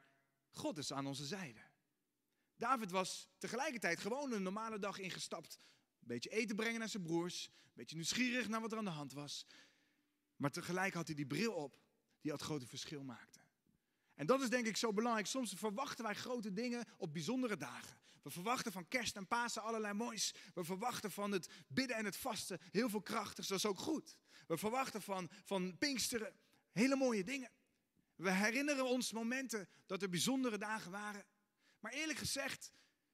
God 0.58 0.78
is 0.78 0.94
aan 0.94 1.06
onze 1.06 1.26
zijde. 1.26 1.60
David 2.56 2.92
was 2.92 3.30
tegelijkertijd 3.38 4.00
gewoon 4.00 4.32
een 4.32 4.44
normale 4.44 4.80
dag 4.80 5.00
ingestapt. 5.00 5.60
Een 6.00 6.08
beetje 6.08 6.30
eten 6.30 6.56
brengen 6.56 6.80
naar 6.80 6.90
zijn 6.90 7.04
broers. 7.04 7.46
Een 7.46 7.72
beetje 7.74 7.96
nieuwsgierig 7.96 8.48
naar 8.48 8.62
wat 8.62 8.72
er 8.72 8.78
aan 8.78 8.86
de 8.86 8.90
hand 8.90 9.14
was. 9.14 9.46
Maar 10.36 10.52
tegelijk 10.52 10.94
had 10.94 11.08
hij 11.08 11.16
die 11.16 11.28
bril 11.28 11.54
op 11.54 11.80
die 12.22 12.32
het 12.32 12.42
grote 12.42 12.68
verschil 12.68 13.04
maakte. 13.04 13.40
En 14.16 14.26
dat 14.26 14.42
is 14.42 14.50
denk 14.50 14.66
ik 14.66 14.78
zo 14.78 14.94
belangrijk. 14.94 15.28
Soms 15.28 15.54
verwachten 15.54 16.04
wij 16.04 16.16
grote 16.16 16.54
dingen 16.54 16.86
op 16.98 17.14
bijzondere 17.14 17.58
dagen. 17.58 17.98
We 18.24 18.30
verwachten 18.30 18.72
van 18.72 18.88
kerst 18.88 19.16
en 19.16 19.28
Pasen 19.28 19.62
allerlei 19.62 19.94
moois. 19.94 20.34
We 20.54 20.64
verwachten 20.64 21.12
van 21.12 21.32
het 21.32 21.50
bidden 21.68 21.96
en 21.96 22.06
het 22.06 22.18
vasten 22.18 22.60
heel 22.72 22.90
veel 22.90 23.02
krachtigs. 23.02 23.48
Dat 23.48 23.58
is 23.58 23.66
ook 23.66 23.80
goed. 23.80 24.18
We 24.48 24.58
verwachten 24.58 25.02
van, 25.02 25.30
van 25.44 25.78
Pinksteren 25.78 26.36
hele 26.72 26.96
mooie 26.96 27.24
dingen. 27.24 27.52
We 28.18 28.32
herinneren 28.32 28.86
ons 28.86 29.12
momenten 29.12 29.70
dat 29.86 30.02
er 30.02 30.10
bijzondere 30.10 30.58
dagen 30.58 30.92
waren. 30.92 31.26
Maar 31.80 31.92
eerlijk 31.92 32.20
gezegd 32.20 32.72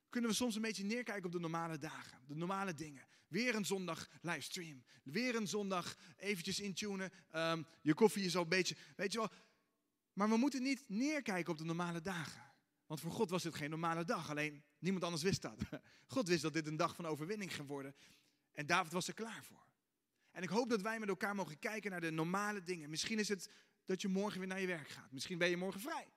kunnen 0.09 0.29
we 0.29 0.35
soms 0.35 0.55
een 0.55 0.61
beetje 0.61 0.83
neerkijken 0.83 1.25
op 1.25 1.31
de 1.31 1.39
normale 1.39 1.77
dagen. 1.77 2.19
De 2.27 2.35
normale 2.35 2.73
dingen. 2.73 3.07
Weer 3.27 3.55
een 3.55 3.65
zondag 3.65 4.09
livestream. 4.21 4.83
Weer 5.03 5.35
een 5.35 5.47
zondag 5.47 5.95
eventjes 6.17 6.59
intunen. 6.59 7.11
Um, 7.35 7.65
je 7.81 7.93
koffie 7.93 8.25
is 8.25 8.35
al 8.35 8.41
een 8.41 8.49
beetje, 8.49 8.75
weet 8.95 9.11
je 9.11 9.17
wel. 9.17 9.29
Maar 10.13 10.29
we 10.29 10.37
moeten 10.37 10.63
niet 10.63 10.83
neerkijken 10.87 11.51
op 11.51 11.57
de 11.57 11.65
normale 11.65 12.01
dagen. 12.01 12.51
Want 12.85 12.99
voor 12.99 13.11
God 13.11 13.29
was 13.29 13.43
dit 13.43 13.55
geen 13.55 13.69
normale 13.69 14.05
dag. 14.05 14.29
Alleen 14.29 14.63
niemand 14.79 15.03
anders 15.03 15.23
wist 15.23 15.41
dat. 15.41 15.61
God 16.07 16.27
wist 16.27 16.41
dat 16.41 16.53
dit 16.53 16.67
een 16.67 16.77
dag 16.77 16.95
van 16.95 17.05
overwinning 17.05 17.55
ging 17.55 17.67
worden. 17.67 17.95
En 18.51 18.65
David 18.65 18.91
was 18.91 19.07
er 19.07 19.13
klaar 19.13 19.43
voor. 19.43 19.67
En 20.31 20.43
ik 20.43 20.49
hoop 20.49 20.69
dat 20.69 20.81
wij 20.81 20.99
met 20.99 21.09
elkaar 21.09 21.35
mogen 21.35 21.59
kijken 21.59 21.91
naar 21.91 22.01
de 22.01 22.11
normale 22.11 22.63
dingen. 22.63 22.89
Misschien 22.89 23.19
is 23.19 23.29
het 23.29 23.49
dat 23.85 24.01
je 24.01 24.07
morgen 24.07 24.39
weer 24.39 24.47
naar 24.47 24.61
je 24.61 24.67
werk 24.67 24.89
gaat. 24.89 25.11
Misschien 25.11 25.37
ben 25.37 25.49
je 25.49 25.57
morgen 25.57 25.81
vrij. 25.81 26.13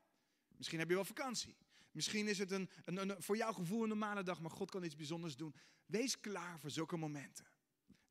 Misschien 0.56 0.78
heb 0.78 0.88
je 0.88 0.94
wel 0.94 1.04
vakantie. 1.04 1.56
Misschien 1.90 2.28
is 2.28 2.38
het 2.38 2.50
een, 2.50 2.70
een, 2.84 2.96
een, 2.96 3.22
voor 3.22 3.36
jouw 3.36 3.52
gevoel 3.52 3.82
een 3.82 3.88
normale 3.88 4.22
dag, 4.22 4.40
maar 4.40 4.50
God 4.50 4.70
kan 4.70 4.84
iets 4.84 4.96
bijzonders 4.96 5.36
doen. 5.36 5.54
Wees 5.86 6.20
klaar 6.20 6.60
voor 6.60 6.70
zulke 6.70 6.96
momenten. 6.96 7.46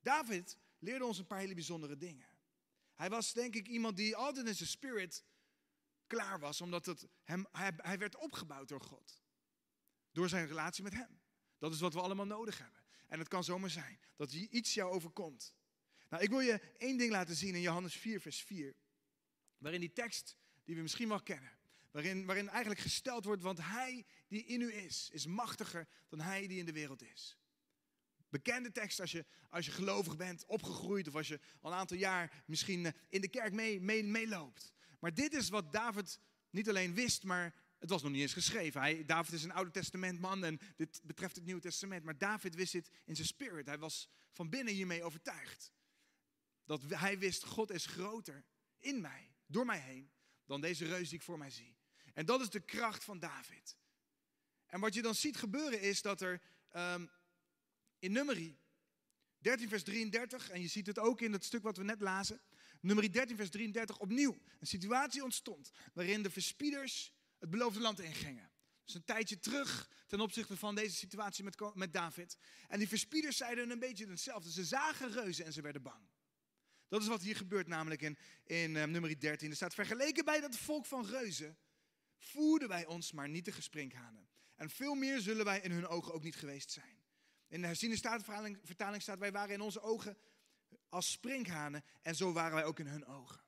David 0.01 0.57
leerde 0.79 1.05
ons 1.05 1.17
een 1.17 1.27
paar 1.27 1.39
hele 1.39 1.53
bijzondere 1.53 1.97
dingen. 1.97 2.27
Hij 2.95 3.09
was 3.09 3.33
denk 3.33 3.55
ik 3.55 3.67
iemand 3.67 3.97
die 3.97 4.15
altijd 4.15 4.47
in 4.47 4.55
zijn 4.55 4.69
spirit 4.69 5.23
klaar 6.07 6.39
was, 6.39 6.61
omdat 6.61 6.85
het 6.85 7.07
hem, 7.23 7.45
hij, 7.51 7.97
werd 7.97 8.15
opgebouwd 8.15 8.67
door 8.67 8.81
God. 8.81 9.21
Door 10.11 10.29
zijn 10.29 10.47
relatie 10.47 10.83
met 10.83 10.93
hem. 10.93 11.21
Dat 11.57 11.73
is 11.73 11.79
wat 11.79 11.93
we 11.93 12.01
allemaal 12.01 12.25
nodig 12.25 12.57
hebben. 12.57 12.83
En 13.07 13.19
het 13.19 13.27
kan 13.27 13.43
zomaar 13.43 13.69
zijn 13.69 13.99
dat 14.15 14.33
iets 14.33 14.73
jou 14.73 14.91
overkomt. 14.91 15.55
Nou, 16.09 16.23
ik 16.23 16.29
wil 16.29 16.39
je 16.39 16.61
één 16.77 16.97
ding 16.97 17.11
laten 17.11 17.35
zien 17.35 17.55
in 17.55 17.61
Johannes 17.61 17.95
4, 17.95 18.21
vers 18.21 18.41
4. 18.41 18.75
Waarin 19.65 19.83
die 19.83 19.93
tekst, 19.93 20.37
die 20.63 20.75
we 20.75 20.81
misschien 20.81 21.07
wel 21.07 21.21
kennen, 21.21 21.51
waarin, 21.91 22.25
waarin 22.25 22.49
eigenlijk 22.49 22.79
gesteld 22.79 23.25
wordt, 23.25 23.41
want 23.41 23.57
hij 23.61 24.05
die 24.27 24.45
in 24.45 24.61
u 24.61 24.73
is, 24.73 25.09
is 25.11 25.25
machtiger 25.25 25.87
dan 26.09 26.19
hij 26.19 26.47
die 26.47 26.59
in 26.59 26.65
de 26.65 26.71
wereld 26.71 27.01
is. 27.01 27.37
Bekende 28.29 28.71
tekst 28.71 28.99
als 28.99 29.11
je, 29.11 29.25
als 29.49 29.65
je 29.65 29.71
gelovig 29.71 30.17
bent, 30.17 30.45
opgegroeid 30.45 31.07
of 31.07 31.15
als 31.15 31.27
je 31.27 31.39
al 31.61 31.71
een 31.71 31.77
aantal 31.77 31.97
jaar 31.97 32.43
misschien 32.45 32.85
eh, 32.85 32.91
in 33.09 33.21
de 33.21 33.27
kerk 33.27 33.53
mee, 33.53 33.81
mee, 33.81 34.03
meeloopt. 34.03 34.73
Maar 34.99 35.13
dit 35.13 35.33
is 35.33 35.49
wat 35.49 35.71
David 35.71 36.19
niet 36.49 36.69
alleen 36.69 36.93
wist, 36.93 37.23
maar 37.23 37.55
het 37.79 37.89
was 37.89 38.01
nog 38.01 38.11
niet 38.11 38.21
eens 38.21 38.33
geschreven. 38.33 38.81
Hij, 38.81 39.05
David 39.05 39.33
is 39.33 39.43
een 39.43 39.53
Oude 39.53 39.71
Testament 39.71 40.19
man 40.19 40.43
en 40.43 40.59
dit 40.75 41.01
betreft 41.03 41.35
het 41.35 41.45
Nieuwe 41.45 41.61
Testament. 41.61 42.03
Maar 42.03 42.17
David 42.17 42.55
wist 42.55 42.71
dit 42.71 42.89
in 43.05 43.15
zijn 43.15 43.27
spirit. 43.27 43.65
Hij 43.65 43.77
was 43.77 44.09
van 44.31 44.49
binnen 44.49 44.73
hiermee 44.73 45.03
overtuigd. 45.03 45.71
Dat 46.65 46.81
hij 46.87 47.19
wist, 47.19 47.43
God 47.43 47.71
is 47.71 47.85
groter 47.85 48.45
in 48.79 49.01
mij, 49.01 49.34
door 49.45 49.65
mij 49.65 49.79
heen, 49.79 50.11
dan 50.45 50.61
deze 50.61 50.85
reus 50.85 51.09
die 51.09 51.17
ik 51.17 51.23
voor 51.23 51.37
mij 51.37 51.49
zie. 51.49 51.77
En 52.13 52.25
dat 52.25 52.41
is 52.41 52.49
de 52.49 52.59
kracht 52.59 53.03
van 53.03 53.19
David. 53.19 53.77
En 54.65 54.79
wat 54.79 54.93
je 54.93 55.01
dan 55.01 55.15
ziet 55.15 55.37
gebeuren 55.37 55.81
is 55.81 56.01
dat 56.01 56.21
er 56.21 56.41
um, 56.75 57.09
in 57.99 58.11
Nummerie 58.11 58.59
13 59.37 59.69
vers 59.69 59.83
33, 59.83 60.49
en 60.49 60.61
je 60.61 60.67
ziet 60.67 60.87
het 60.87 60.99
ook 60.99 61.21
in 61.21 61.33
het 61.33 61.43
stuk 61.43 61.63
wat 61.63 61.77
we 61.77 61.83
net 61.83 62.01
lazen, 62.01 62.41
nummer 62.81 63.11
13, 63.11 63.35
vers 63.35 63.49
33, 63.49 63.99
opnieuw 63.99 64.37
een 64.59 64.67
situatie 64.67 65.23
ontstond 65.23 65.71
waarin 65.93 66.23
de 66.23 66.29
verspieders 66.29 67.13
het 67.39 67.49
beloofde 67.49 67.79
land 67.79 67.99
ingingen. 67.99 68.51
Dus 68.85 68.95
een 68.95 69.03
tijdje 69.03 69.39
terug 69.39 69.89
ten 70.07 70.19
opzichte 70.19 70.57
van 70.57 70.75
deze 70.75 70.95
situatie 70.95 71.43
met, 71.43 71.75
met 71.75 71.93
David. 71.93 72.37
En 72.67 72.79
die 72.79 72.87
verspieders 72.87 73.37
zeiden 73.37 73.69
een 73.69 73.79
beetje 73.79 74.07
hetzelfde. 74.07 74.51
Ze 74.51 74.65
zagen 74.65 75.11
reuzen 75.11 75.45
en 75.45 75.53
ze 75.53 75.61
werden 75.61 75.81
bang. 75.81 76.07
Dat 76.87 77.01
is 77.01 77.07
wat 77.07 77.21
hier 77.21 77.35
gebeurt 77.35 77.67
namelijk 77.67 78.01
in, 78.01 78.17
in 78.43 78.75
um, 78.75 78.91
nummer 78.91 79.19
13. 79.19 79.49
Er 79.49 79.55
staat 79.55 79.73
vergeleken 79.73 80.25
bij 80.25 80.39
dat 80.39 80.57
volk 80.57 80.85
van 80.85 81.05
reuzen 81.05 81.57
voerden 82.17 82.67
wij 82.67 82.85
ons 82.85 83.11
maar 83.11 83.29
niet 83.29 83.45
de 83.45 83.51
gesprinkhanen. 83.51 84.27
En 84.55 84.69
veel 84.69 84.95
meer 84.95 85.19
zullen 85.19 85.45
wij 85.45 85.59
in 85.59 85.71
hun 85.71 85.87
ogen 85.87 86.13
ook 86.13 86.23
niet 86.23 86.35
geweest 86.35 86.71
zijn. 86.71 87.03
In 87.47 87.61
de 87.61 87.67
herziende 87.67 87.97
vertaling 88.63 89.01
staat 89.01 89.19
wij 89.19 89.31
waren 89.31 89.53
in 89.53 89.61
onze 89.61 89.81
ogen 89.81 90.17
als 90.89 91.11
sprinkhanen 91.11 91.83
en 92.01 92.15
zo 92.15 92.33
waren 92.33 92.55
wij 92.55 92.65
ook 92.65 92.79
in 92.79 92.87
hun 92.87 93.05
ogen. 93.05 93.43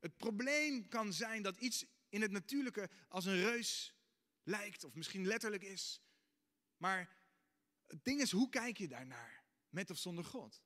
Het 0.00 0.16
probleem 0.16 0.88
kan 0.88 1.12
zijn 1.12 1.42
dat 1.42 1.56
iets 1.56 1.84
in 2.08 2.22
het 2.22 2.30
natuurlijke 2.30 2.90
als 3.08 3.24
een 3.24 3.40
reus 3.40 3.94
lijkt 4.42 4.84
of 4.84 4.94
misschien 4.94 5.26
letterlijk 5.26 5.62
is. 5.62 6.00
Maar 6.76 7.16
het 7.86 8.04
ding 8.04 8.20
is, 8.20 8.30
hoe 8.30 8.48
kijk 8.48 8.78
je 8.78 8.88
daarnaar? 8.88 9.44
Met 9.68 9.90
of 9.90 9.98
zonder 9.98 10.24
God? 10.24 10.62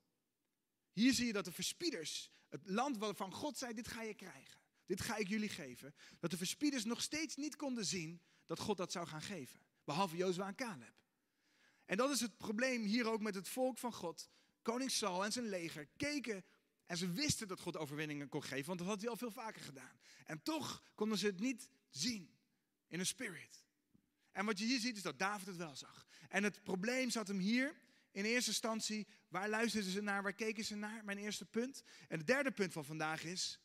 Hier 0.99 1.13
zie 1.13 1.25
je 1.25 1.33
dat 1.33 1.45
de 1.45 1.51
verspieders, 1.51 2.31
het 2.49 2.61
land 2.63 2.97
waarvan 2.97 3.33
God 3.33 3.57
zei, 3.57 3.73
dit 3.73 3.87
ga 3.87 4.01
je 4.01 4.13
krijgen. 4.13 4.59
Dit 4.85 5.01
ga 5.01 5.15
ik 5.15 5.27
jullie 5.27 5.49
geven. 5.49 5.95
Dat 6.19 6.31
de 6.31 6.37
verspieders 6.37 6.83
nog 6.85 7.01
steeds 7.01 7.35
niet 7.35 7.55
konden 7.55 7.85
zien 7.85 8.21
dat 8.45 8.59
God 8.59 8.77
dat 8.77 8.91
zou 8.91 9.07
gaan 9.07 9.21
geven. 9.21 9.59
Behalve 9.83 10.15
Jozua 10.15 10.47
en 10.47 10.55
Caleb. 10.55 10.93
En 11.85 11.97
dat 11.97 12.11
is 12.11 12.19
het 12.19 12.37
probleem 12.37 12.83
hier 12.83 13.11
ook 13.11 13.21
met 13.21 13.35
het 13.35 13.47
volk 13.47 13.77
van 13.77 13.93
God 13.93 14.29
koning 14.61 14.91
Saul 14.91 15.25
en 15.25 15.31
zijn 15.31 15.49
leger 15.49 15.87
keken 15.97 16.45
en 16.85 16.97
ze 16.97 17.11
wisten 17.11 17.47
dat 17.47 17.59
God 17.59 17.77
overwinningen 17.77 18.29
kon 18.29 18.43
geven, 18.43 18.65
want 18.65 18.79
dat 18.79 18.87
had 18.87 19.01
hij 19.01 19.09
al 19.09 19.17
veel 19.17 19.31
vaker 19.31 19.61
gedaan. 19.61 19.99
En 20.25 20.41
toch 20.43 20.83
konden 20.95 21.17
ze 21.17 21.25
het 21.25 21.39
niet 21.39 21.69
zien 21.89 22.37
in 22.87 22.99
een 22.99 23.05
spirit. 23.05 23.65
En 24.31 24.45
wat 24.45 24.59
je 24.59 24.65
hier 24.65 24.79
ziet 24.79 24.95
is 24.95 25.01
dat 25.01 25.19
David 25.19 25.47
het 25.47 25.57
wel 25.57 25.75
zag. 25.75 26.07
En 26.29 26.43
het 26.43 26.63
probleem 26.63 27.09
zat 27.09 27.27
hem 27.27 27.39
hier 27.39 27.75
in 28.11 28.25
eerste 28.25 28.49
instantie 28.49 29.07
Waar 29.29 29.49
luisterden 29.49 29.91
ze 29.91 30.01
naar? 30.01 30.23
Waar 30.23 30.33
keken 30.33 30.65
ze 30.65 30.75
naar? 30.75 31.03
Mijn 31.03 31.17
eerste 31.17 31.45
punt. 31.45 31.83
En 32.07 32.17
het 32.17 32.27
derde 32.27 32.51
punt 32.51 32.73
van 32.73 32.85
vandaag 32.85 33.23
is, 33.23 33.59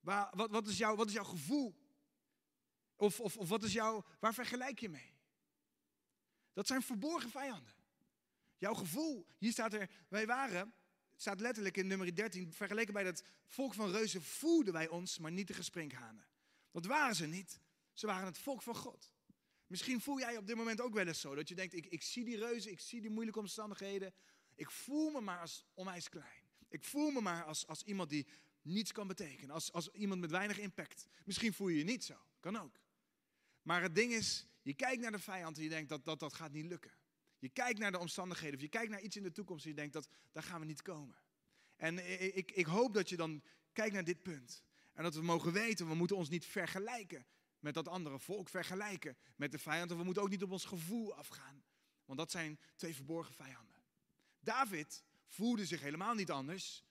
waar, 0.00 0.30
wat, 0.36 0.50
wat, 0.50 0.66
is, 0.66 0.78
jouw, 0.78 0.96
wat 0.96 1.06
is 1.06 1.12
jouw 1.12 1.24
gevoel? 1.24 1.76
Of, 2.96 3.20
of, 3.20 3.36
of 3.36 3.48
wat 3.48 3.62
is 3.62 3.72
jouw, 3.72 4.04
waar 4.20 4.34
vergelijk 4.34 4.78
je 4.78 4.88
mee? 4.88 5.16
Dat 6.52 6.66
zijn 6.66 6.82
verborgen 6.82 7.30
vijanden. 7.30 7.72
Jouw 8.56 8.74
gevoel, 8.74 9.26
hier 9.38 9.52
staat 9.52 9.72
er, 9.72 9.90
wij 10.08 10.26
waren, 10.26 10.74
staat 11.16 11.40
letterlijk 11.40 11.76
in 11.76 11.86
nummer 11.86 12.14
13, 12.14 12.52
vergeleken 12.52 12.92
bij 12.92 13.04
dat 13.04 13.24
volk 13.46 13.74
van 13.74 13.90
reuzen 13.90 14.22
voelden 14.22 14.72
wij 14.72 14.88
ons, 14.88 15.18
maar 15.18 15.32
niet 15.32 15.46
de 15.46 15.54
gesprinkhanen. 15.54 16.26
Dat 16.70 16.86
waren 16.86 17.16
ze 17.16 17.26
niet. 17.26 17.60
Ze 17.92 18.06
waren 18.06 18.26
het 18.26 18.38
volk 18.38 18.62
van 18.62 18.74
God. 18.74 19.12
Misschien 19.66 20.00
voel 20.00 20.18
jij 20.18 20.36
op 20.36 20.46
dit 20.46 20.56
moment 20.56 20.80
ook 20.80 20.94
wel 20.94 21.06
eens 21.06 21.20
zo. 21.20 21.34
Dat 21.34 21.48
je 21.48 21.54
denkt, 21.54 21.74
ik, 21.74 21.86
ik 21.86 22.02
zie 22.02 22.24
die 22.24 22.36
reuzen, 22.36 22.70
ik 22.70 22.80
zie 22.80 23.00
die 23.00 23.10
moeilijke 23.10 23.40
omstandigheden. 23.40 24.14
Ik 24.58 24.70
voel 24.70 25.10
me 25.10 25.20
maar 25.20 25.40
als 25.40 25.64
onwijs 25.74 26.08
klein. 26.08 26.42
Ik 26.68 26.84
voel 26.84 27.10
me 27.10 27.20
maar 27.20 27.44
als, 27.44 27.66
als 27.66 27.82
iemand 27.82 28.10
die 28.10 28.26
niets 28.62 28.92
kan 28.92 29.06
betekenen. 29.06 29.54
Als, 29.54 29.72
als 29.72 29.88
iemand 29.90 30.20
met 30.20 30.30
weinig 30.30 30.58
impact. 30.58 31.06
Misschien 31.24 31.52
voel 31.52 31.68
je 31.68 31.78
je 31.78 31.84
niet 31.84 32.04
zo. 32.04 32.16
Kan 32.40 32.56
ook. 32.56 32.80
Maar 33.62 33.82
het 33.82 33.94
ding 33.94 34.12
is, 34.12 34.46
je 34.62 34.74
kijkt 34.74 35.02
naar 35.02 35.10
de 35.10 35.18
vijand 35.18 35.56
en 35.56 35.62
je 35.62 35.68
denkt 35.68 35.88
dat 35.88 36.04
dat, 36.04 36.20
dat 36.20 36.34
gaat 36.34 36.52
niet 36.52 36.64
lukken. 36.64 36.92
Je 37.38 37.48
kijkt 37.48 37.78
naar 37.78 37.92
de 37.92 37.98
omstandigheden 37.98 38.54
of 38.54 38.60
je 38.60 38.68
kijkt 38.68 38.90
naar 38.90 39.00
iets 39.00 39.16
in 39.16 39.22
de 39.22 39.32
toekomst 39.32 39.64
en 39.64 39.70
je 39.70 39.76
denkt 39.76 39.92
dat 39.92 40.08
daar 40.32 40.42
gaan 40.42 40.60
we 40.60 40.66
niet 40.66 40.82
komen. 40.82 41.16
En 41.76 41.98
ik, 42.36 42.50
ik 42.50 42.66
hoop 42.66 42.94
dat 42.94 43.08
je 43.08 43.16
dan 43.16 43.42
kijkt 43.72 43.94
naar 43.94 44.04
dit 44.04 44.22
punt. 44.22 44.64
En 44.92 45.02
dat 45.02 45.14
we 45.14 45.22
mogen 45.22 45.52
weten, 45.52 45.88
we 45.88 45.94
moeten 45.94 46.16
ons 46.16 46.28
niet 46.28 46.46
vergelijken 46.46 47.26
met 47.58 47.74
dat 47.74 47.88
andere 47.88 48.18
volk, 48.18 48.48
vergelijken 48.48 49.16
met 49.36 49.52
de 49.52 49.58
vijand. 49.58 49.90
En 49.90 49.96
we 49.96 50.04
moeten 50.04 50.22
ook 50.22 50.30
niet 50.30 50.42
op 50.42 50.50
ons 50.50 50.64
gevoel 50.64 51.14
afgaan. 51.14 51.64
Want 52.04 52.18
dat 52.18 52.30
zijn 52.30 52.58
twee 52.76 52.94
verborgen 52.94 53.34
vijanden. 53.34 53.77
David 54.40 55.04
voelde 55.26 55.66
zich 55.66 55.80
helemaal 55.80 56.14
niet 56.14 56.30
anders 56.30 56.84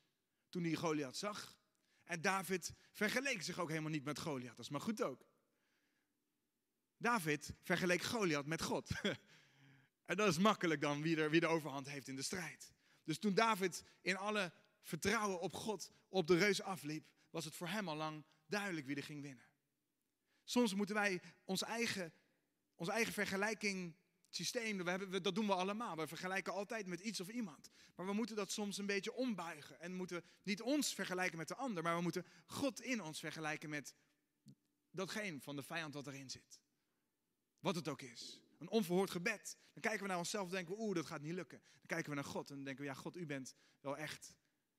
toen 0.49 0.63
hij 0.63 0.75
Goliath 0.75 1.17
zag. 1.17 1.57
En 2.03 2.21
David 2.21 2.73
vergeleek 2.91 3.41
zich 3.41 3.59
ook 3.59 3.69
helemaal 3.69 3.91
niet 3.91 4.03
met 4.03 4.19
Goliath. 4.19 4.55
Dat 4.55 4.65
is 4.65 4.71
maar 4.71 4.81
goed 4.81 5.01
ook. 5.01 5.25
David 6.97 7.53
vergeleek 7.61 8.01
Goliath 8.01 8.45
met 8.45 8.61
God. 8.61 8.89
en 10.05 10.15
dat 10.15 10.27
is 10.27 10.37
makkelijk 10.37 10.81
dan 10.81 11.01
wie, 11.01 11.17
er, 11.17 11.29
wie 11.29 11.39
de 11.39 11.47
overhand 11.47 11.89
heeft 11.89 12.07
in 12.07 12.15
de 12.15 12.21
strijd. 12.21 12.73
Dus 13.03 13.19
toen 13.19 13.33
David 13.33 13.83
in 14.01 14.17
alle 14.17 14.53
vertrouwen 14.81 15.39
op 15.39 15.53
God 15.53 15.91
op 16.09 16.27
de 16.27 16.37
reus 16.37 16.61
afliep, 16.61 17.07
was 17.29 17.45
het 17.45 17.55
voor 17.55 17.67
hem 17.67 17.89
al 17.89 17.95
lang 17.95 18.25
duidelijk 18.45 18.85
wie 18.85 18.95
er 18.95 19.03
ging 19.03 19.21
winnen. 19.21 19.45
Soms 20.43 20.73
moeten 20.73 20.95
wij 20.95 21.21
ons 21.43 21.63
eigen, 21.63 22.13
onze 22.75 22.91
eigen 22.91 23.13
vergelijking 23.13 23.95
systeem, 24.37 24.83
we 24.83 24.89
hebben, 24.89 25.23
dat 25.23 25.35
doen 25.35 25.47
we 25.47 25.53
allemaal. 25.53 25.95
We 25.95 26.07
vergelijken 26.07 26.53
altijd 26.53 26.87
met 26.87 26.99
iets 26.99 27.19
of 27.19 27.27
iemand. 27.27 27.69
Maar 27.95 28.05
we 28.05 28.13
moeten 28.13 28.35
dat 28.35 28.51
soms 28.51 28.77
een 28.77 28.85
beetje 28.85 29.13
ombuigen. 29.13 29.79
En 29.79 29.93
moeten 29.93 30.23
niet 30.43 30.61
ons 30.61 30.93
vergelijken 30.93 31.37
met 31.37 31.47
de 31.47 31.55
ander, 31.55 31.83
maar 31.83 31.95
we 31.95 32.01
moeten 32.01 32.25
God 32.45 32.81
in 32.81 33.01
ons 33.01 33.19
vergelijken 33.19 33.69
met 33.69 33.95
datgene 34.91 35.41
van 35.41 35.55
de 35.55 35.63
vijand 35.63 35.93
wat 35.93 36.07
erin 36.07 36.29
zit. 36.29 36.59
Wat 37.59 37.75
het 37.75 37.87
ook 37.87 38.01
is. 38.01 38.41
Een 38.57 38.69
onverhoord 38.69 39.11
gebed. 39.11 39.57
Dan 39.73 39.81
kijken 39.81 40.01
we 40.01 40.07
naar 40.07 40.17
onszelf 40.17 40.45
en 40.47 40.53
denken 40.53 40.75
we, 40.75 40.81
oeh, 40.81 40.95
dat 40.95 41.05
gaat 41.05 41.21
niet 41.21 41.33
lukken. 41.33 41.59
Dan 41.59 41.85
kijken 41.85 42.09
we 42.09 42.15
naar 42.15 42.25
God 42.25 42.49
en 42.49 42.63
denken 42.63 42.83
we, 42.83 42.89
ja, 42.89 42.95
God, 42.95 43.17
u 43.17 43.25
bent 43.25 43.55
wel 43.79 43.97
echt 43.97 44.35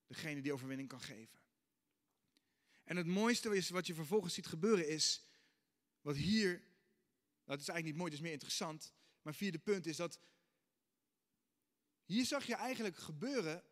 degene 0.07 0.41
die 0.41 0.53
overwinning 0.53 0.89
kan 0.89 1.01
geven. 1.01 1.41
En 2.85 2.97
het 2.97 3.07
mooiste 3.07 3.57
is 3.57 3.71
wat 3.71 3.87
je 3.87 3.95
vervolgens 3.95 4.35
ziet 4.35 4.47
gebeuren 4.47 4.89
is, 4.89 5.23
wat 6.01 6.17
hier, 6.17 6.51
nou, 6.51 7.59
het 7.59 7.61
is 7.61 7.69
eigenlijk 7.69 7.85
niet 7.85 7.97
mooi, 7.97 8.11
het 8.11 8.15
is 8.15 8.21
meer 8.21 8.33
interessant. 8.33 8.93
Mijn 9.29 9.41
vierde 9.41 9.59
punt 9.59 9.87
is 9.87 9.97
dat 9.97 10.21
hier 12.05 12.25
zag 12.25 12.47
je 12.47 12.55
eigenlijk 12.55 12.97
gebeuren 12.97 13.65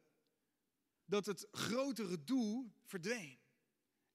dat 1.05 1.27
het 1.27 1.47
grotere 1.51 2.25
doel 2.25 2.73
verdween. 2.85 3.38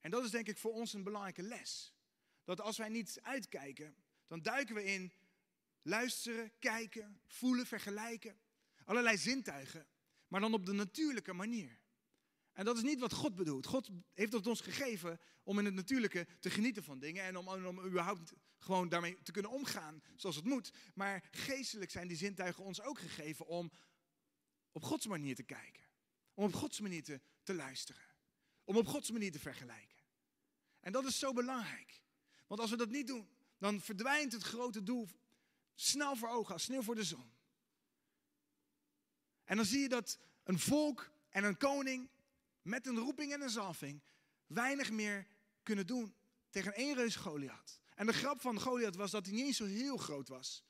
En 0.00 0.10
dat 0.10 0.24
is 0.24 0.30
denk 0.30 0.48
ik 0.48 0.58
voor 0.58 0.72
ons 0.72 0.92
een 0.92 1.02
belangrijke 1.02 1.42
les. 1.42 1.94
Dat 2.44 2.60
als 2.60 2.76
wij 2.76 2.88
niet 2.88 3.18
uitkijken, 3.22 3.96
dan 4.26 4.42
duiken 4.42 4.74
we 4.74 4.84
in 4.84 5.12
luisteren, 5.82 6.52
kijken, 6.58 7.20
voelen, 7.26 7.66
vergelijken. 7.66 8.38
Allerlei 8.84 9.16
zintuigen, 9.16 9.86
maar 10.28 10.40
dan 10.40 10.54
op 10.54 10.66
de 10.66 10.72
natuurlijke 10.72 11.32
manier. 11.32 11.80
En 12.52 12.64
dat 12.64 12.76
is 12.76 12.82
niet 12.82 13.00
wat 13.00 13.12
God 13.12 13.34
bedoelt. 13.34 13.66
God 13.66 13.88
heeft 14.12 14.32
het 14.32 14.46
ons 14.46 14.60
gegeven 14.60 15.20
om 15.42 15.58
in 15.58 15.64
het 15.64 15.74
natuurlijke 15.74 16.26
te 16.40 16.50
genieten 16.50 16.84
van 16.84 16.98
dingen 16.98 17.24
en 17.24 17.36
om, 17.36 17.48
om 17.48 17.84
überhaupt 17.84 18.32
gewoon 18.62 18.88
daarmee 18.88 19.22
te 19.22 19.32
kunnen 19.32 19.50
omgaan 19.50 20.02
zoals 20.16 20.36
het 20.36 20.44
moet. 20.44 20.72
Maar 20.94 21.28
geestelijk 21.30 21.90
zijn 21.90 22.08
die 22.08 22.16
zintuigen 22.16 22.64
ons 22.64 22.80
ook 22.80 22.98
gegeven 22.98 23.46
om 23.46 23.72
op 24.72 24.82
Gods 24.82 25.06
manier 25.06 25.34
te 25.34 25.42
kijken. 25.42 25.82
Om 26.34 26.44
op 26.44 26.54
Gods 26.54 26.80
manier 26.80 27.02
te, 27.02 27.20
te 27.42 27.54
luisteren. 27.54 28.02
Om 28.64 28.76
op 28.76 28.86
Gods 28.86 29.10
manier 29.10 29.32
te 29.32 29.38
vergelijken. 29.38 29.98
En 30.80 30.92
dat 30.92 31.04
is 31.04 31.18
zo 31.18 31.32
belangrijk. 31.32 32.02
Want 32.46 32.60
als 32.60 32.70
we 32.70 32.76
dat 32.76 32.90
niet 32.90 33.06
doen, 33.06 33.28
dan 33.58 33.80
verdwijnt 33.80 34.32
het 34.32 34.42
grote 34.42 34.82
doel 34.82 35.08
snel 35.74 36.16
voor 36.16 36.28
ogen, 36.28 36.52
als 36.52 36.62
sneeuw 36.62 36.82
voor 36.82 36.94
de 36.94 37.04
zon. 37.04 37.32
En 39.44 39.56
dan 39.56 39.66
zie 39.66 39.80
je 39.80 39.88
dat 39.88 40.18
een 40.42 40.58
volk 40.58 41.10
en 41.28 41.44
een 41.44 41.56
koning 41.56 42.10
met 42.62 42.86
een 42.86 42.98
roeping 42.98 43.32
en 43.32 43.40
een 43.40 43.50
zalving 43.50 44.02
weinig 44.46 44.90
meer 44.90 45.26
kunnen 45.62 45.86
doen 45.86 46.14
tegen 46.50 46.74
één 46.74 46.94
reus 46.94 47.16
Goliath. 47.16 47.81
En 48.02 48.08
de 48.08 48.14
grap 48.14 48.40
van 48.40 48.60
Goliath 48.60 48.96
was 48.96 49.10
dat 49.10 49.26
hij 49.26 49.34
niet 49.34 49.44
eens 49.44 49.56
zo 49.56 49.64
heel 49.64 49.96
groot 49.96 50.28
was. 50.28 50.64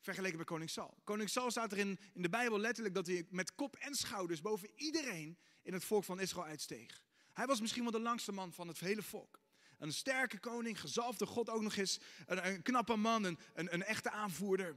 Vergeleken 0.00 0.36
bij 0.36 0.46
koning 0.46 0.70
Saul. 0.70 0.94
Koning 1.04 1.30
Saul 1.30 1.50
staat 1.50 1.72
er 1.72 1.78
in, 1.78 1.98
de 2.12 2.28
Bijbel 2.28 2.58
letterlijk 2.58 2.94
dat 2.94 3.06
hij 3.06 3.26
met 3.30 3.54
kop 3.54 3.76
en 3.76 3.94
schouders 3.94 4.40
boven 4.40 4.70
iedereen 4.76 5.38
in 5.62 5.72
het 5.72 5.84
volk 5.84 6.04
van 6.04 6.20
Israël 6.20 6.46
uitsteeg. 6.46 7.02
Hij 7.32 7.46
was 7.46 7.60
misschien 7.60 7.82
wel 7.82 7.92
de 7.92 8.00
langste 8.00 8.32
man 8.32 8.52
van 8.52 8.68
het 8.68 8.80
hele 8.80 9.02
volk. 9.02 9.40
Een 9.78 9.92
sterke 9.92 10.38
koning, 10.38 10.80
gezalfde 10.80 11.26
God 11.26 11.50
ook 11.50 11.62
nog 11.62 11.76
eens. 11.76 12.00
Een, 12.26 12.62
knappe 12.62 12.96
man, 12.96 13.24
een, 13.24 13.38
een, 13.54 13.74
een 13.74 13.84
echte 13.84 14.10
aanvoerder. 14.10 14.76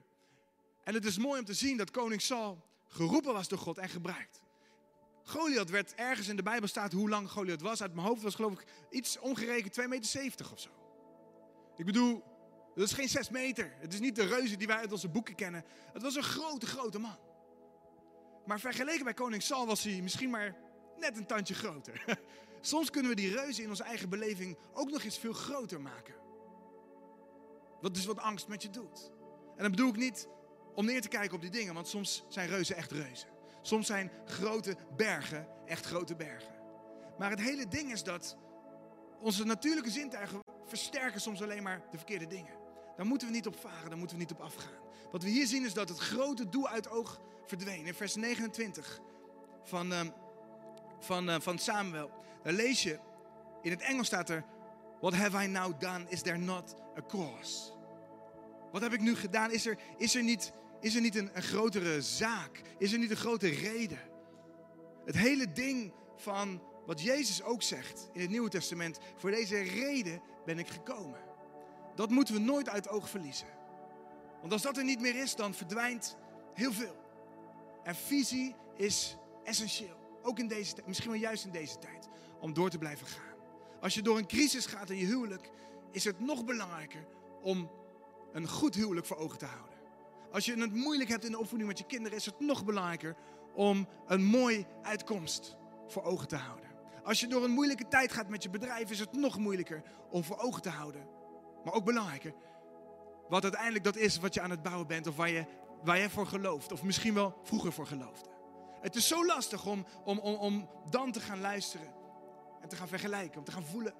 En 0.83 0.93
het 0.93 1.05
is 1.05 1.17
mooi 1.17 1.39
om 1.39 1.45
te 1.45 1.53
zien 1.53 1.77
dat 1.77 1.91
koning 1.91 2.21
Saul 2.21 2.65
geroepen 2.87 3.33
was 3.33 3.47
door 3.47 3.59
God 3.59 3.77
en 3.77 3.89
gebruikt. 3.89 4.41
Goliath 5.23 5.69
werd 5.69 5.93
ergens 5.95 6.27
in 6.27 6.35
de 6.35 6.43
Bijbel 6.43 6.67
staat 6.67 6.91
hoe 6.91 7.09
lang 7.09 7.31
Goliath 7.31 7.61
was. 7.61 7.81
Uit 7.81 7.93
mijn 7.93 8.07
hoofd 8.07 8.21
was 8.21 8.35
geloof 8.35 8.53
ik 8.53 8.67
iets 8.89 9.19
ongerekend 9.19 9.79
2,70 9.81 9.87
meter 9.87 10.51
of 10.51 10.59
zo. 10.59 10.86
Ik 11.77 11.85
bedoel, 11.85 12.23
dat 12.75 12.85
is 12.85 12.93
geen 12.93 13.09
6 13.09 13.29
meter. 13.29 13.73
Het 13.79 13.93
is 13.93 13.99
niet 13.99 14.15
de 14.15 14.25
reuze 14.25 14.57
die 14.57 14.67
wij 14.67 14.77
uit 14.77 14.91
onze 14.91 15.09
boeken 15.09 15.35
kennen. 15.35 15.63
Het 15.93 16.01
was 16.01 16.15
een 16.15 16.23
grote, 16.23 16.65
grote 16.65 16.99
man. 16.99 17.17
Maar 18.45 18.59
vergeleken 18.59 19.03
bij 19.03 19.13
koning 19.13 19.43
Saul 19.43 19.65
was 19.65 19.83
hij 19.83 20.01
misschien 20.01 20.29
maar 20.29 20.55
net 20.99 21.17
een 21.17 21.25
tandje 21.25 21.53
groter. 21.53 22.03
Soms 22.61 22.89
kunnen 22.89 23.09
we 23.09 23.15
die 23.15 23.31
reuzen 23.31 23.63
in 23.63 23.69
onze 23.69 23.83
eigen 23.83 24.09
beleving 24.09 24.57
ook 24.73 24.89
nog 24.89 25.03
eens 25.03 25.17
veel 25.17 25.33
groter 25.33 25.81
maken. 25.81 26.15
Dat 27.81 27.97
is 27.97 28.05
wat 28.05 28.19
angst 28.19 28.47
met 28.47 28.61
je 28.61 28.69
doet. 28.69 29.11
En 29.55 29.61
dan 29.61 29.71
bedoel 29.71 29.89
ik 29.89 29.97
niet 29.97 30.27
om 30.75 30.85
neer 30.85 31.01
te 31.01 31.07
kijken 31.07 31.35
op 31.35 31.41
die 31.41 31.49
dingen, 31.49 31.73
want 31.73 31.87
soms 31.87 32.25
zijn 32.27 32.49
reuzen 32.49 32.75
echt 32.75 32.91
reuzen. 32.91 33.29
Soms 33.61 33.87
zijn 33.87 34.11
grote 34.25 34.75
bergen 34.95 35.47
echt 35.65 35.85
grote 35.85 36.15
bergen. 36.15 36.55
Maar 37.17 37.29
het 37.29 37.41
hele 37.41 37.67
ding 37.67 37.91
is 37.91 38.03
dat 38.03 38.37
onze 39.19 39.43
natuurlijke 39.43 39.89
zintuigen 39.89 40.39
versterken 40.67 41.21
soms 41.21 41.41
alleen 41.41 41.63
maar 41.63 41.81
de 41.91 41.97
verkeerde 41.97 42.27
dingen. 42.27 42.53
Daar 42.95 43.05
moeten 43.05 43.27
we 43.27 43.33
niet 43.33 43.47
op 43.47 43.59
varen, 43.59 43.89
daar 43.89 43.97
moeten 43.97 44.17
we 44.17 44.21
niet 44.21 44.31
op 44.31 44.39
afgaan. 44.39 44.85
Wat 45.11 45.23
we 45.23 45.29
hier 45.29 45.47
zien 45.47 45.65
is 45.65 45.73
dat 45.73 45.89
het 45.89 45.97
grote 45.97 46.49
doel 46.49 46.67
uit 46.67 46.89
oog 46.89 47.21
verdween. 47.45 47.85
In 47.85 47.93
vers 47.93 48.15
29 48.15 48.99
van, 49.63 49.91
uh, 49.91 49.99
van, 50.99 51.29
uh, 51.29 51.35
van 51.39 51.57
Samuel. 51.57 52.11
Daar 52.43 52.53
lees 52.53 52.83
je, 52.83 52.99
in 53.61 53.71
het 53.71 53.81
Engels 53.81 54.07
staat 54.07 54.29
er... 54.29 54.43
What 54.99 55.13
have 55.13 55.43
I 55.43 55.47
now 55.47 55.79
done? 55.79 56.05
Is 56.09 56.21
there 56.21 56.37
not 56.37 56.75
a 56.97 57.01
cause? 57.07 57.71
Wat 58.71 58.81
heb 58.81 58.93
ik 58.93 59.01
nu 59.01 59.15
gedaan? 59.15 59.51
Is 59.51 59.65
er, 59.65 59.77
is 59.97 60.15
er 60.15 60.23
niet 60.23 60.53
is 60.79 60.95
er 60.95 61.01
niet 61.01 61.15
een, 61.15 61.29
een 61.33 61.43
grotere 61.43 62.01
zaak? 62.01 62.61
Is 62.77 62.93
er 62.93 62.99
niet 62.99 63.09
een 63.09 63.17
grote 63.17 63.47
reden? 63.47 63.99
Het 65.05 65.17
hele 65.17 65.51
ding 65.51 65.93
van 66.15 66.61
wat 66.87 67.01
Jezus 67.01 67.43
ook 67.43 67.61
zegt 67.61 68.09
in 68.13 68.21
het 68.21 68.29
Nieuwe 68.29 68.49
Testament. 68.49 68.99
Voor 69.15 69.31
deze 69.31 69.61
reden 69.61 70.21
ben 70.45 70.59
ik 70.59 70.67
gekomen. 70.67 71.19
Dat 71.95 72.09
moeten 72.09 72.33
we 72.33 72.39
nooit 72.39 72.69
uit 72.69 72.89
oog 72.89 73.09
verliezen. 73.09 73.47
Want 74.39 74.53
als 74.53 74.61
dat 74.61 74.77
er 74.77 74.83
niet 74.83 75.01
meer 75.01 75.15
is, 75.15 75.35
dan 75.35 75.53
verdwijnt 75.53 76.17
heel 76.53 76.71
veel. 76.71 76.95
En 77.83 77.95
visie 77.95 78.55
is 78.75 79.17
essentieel. 79.43 80.19
Ook 80.21 80.39
in 80.39 80.47
deze 80.47 80.73
tijd, 80.73 80.87
misschien 80.87 81.11
wel 81.11 81.19
juist 81.19 81.45
in 81.45 81.51
deze 81.51 81.79
tijd. 81.79 82.09
Om 82.39 82.53
door 82.53 82.69
te 82.69 82.77
blijven 82.77 83.07
gaan. 83.07 83.35
Als 83.81 83.93
je 83.93 84.01
door 84.01 84.17
een 84.17 84.27
crisis 84.27 84.65
gaat 84.65 84.89
in 84.89 84.97
je 84.97 85.05
huwelijk, 85.05 85.51
is 85.91 86.03
het 86.03 86.19
nog 86.19 86.45
belangrijker 86.45 87.07
om 87.41 87.71
een 88.31 88.47
goed 88.47 88.75
huwelijk 88.75 89.05
voor 89.05 89.17
ogen 89.17 89.37
te 89.37 89.45
houden. 89.45 89.77
Als 90.31 90.45
je 90.45 90.55
het 90.55 90.73
moeilijk 90.73 91.09
hebt 91.09 91.25
in 91.25 91.31
de 91.31 91.39
opvoeding 91.39 91.69
met 91.69 91.79
je 91.79 91.85
kinderen, 91.85 92.17
is 92.17 92.25
het 92.25 92.39
nog 92.39 92.65
belangrijker 92.65 93.15
om 93.53 93.87
een 94.05 94.23
mooie 94.23 94.65
uitkomst 94.81 95.57
voor 95.87 96.03
ogen 96.03 96.27
te 96.27 96.35
houden. 96.35 96.66
Als 97.07 97.19
je 97.19 97.27
door 97.27 97.43
een 97.43 97.51
moeilijke 97.51 97.87
tijd 97.87 98.11
gaat 98.11 98.27
met 98.27 98.43
je 98.43 98.49
bedrijf, 98.49 98.91
is 98.91 98.99
het 98.99 99.13
nog 99.13 99.37
moeilijker 99.37 99.83
om 100.09 100.23
voor 100.23 100.37
ogen 100.37 100.61
te 100.61 100.69
houden. 100.69 101.07
Maar 101.63 101.73
ook 101.73 101.85
belangrijker, 101.85 102.33
wat 103.29 103.43
uiteindelijk 103.43 103.83
dat 103.83 103.95
is 103.95 104.17
wat 104.17 104.33
je 104.33 104.41
aan 104.41 104.49
het 104.49 104.63
bouwen 104.63 104.87
bent 104.87 105.07
of 105.07 105.15
waar 105.15 105.29
je, 105.29 105.45
waar 105.83 105.97
je 105.97 106.09
voor 106.09 106.27
gelooft. 106.27 106.71
Of 106.71 106.83
misschien 106.83 107.13
wel 107.13 107.39
vroeger 107.43 107.73
voor 107.73 107.87
geloofde. 107.87 108.29
Het 108.81 108.95
is 108.95 109.07
zo 109.07 109.25
lastig 109.25 109.65
om, 109.65 109.85
om, 110.03 110.19
om, 110.19 110.35
om 110.35 110.69
dan 110.89 111.11
te 111.11 111.19
gaan 111.19 111.39
luisteren 111.39 111.93
en 112.61 112.69
te 112.69 112.75
gaan 112.75 112.87
vergelijken, 112.87 113.39
om 113.39 113.45
te 113.45 113.51
gaan 113.51 113.65
voelen. 113.65 113.93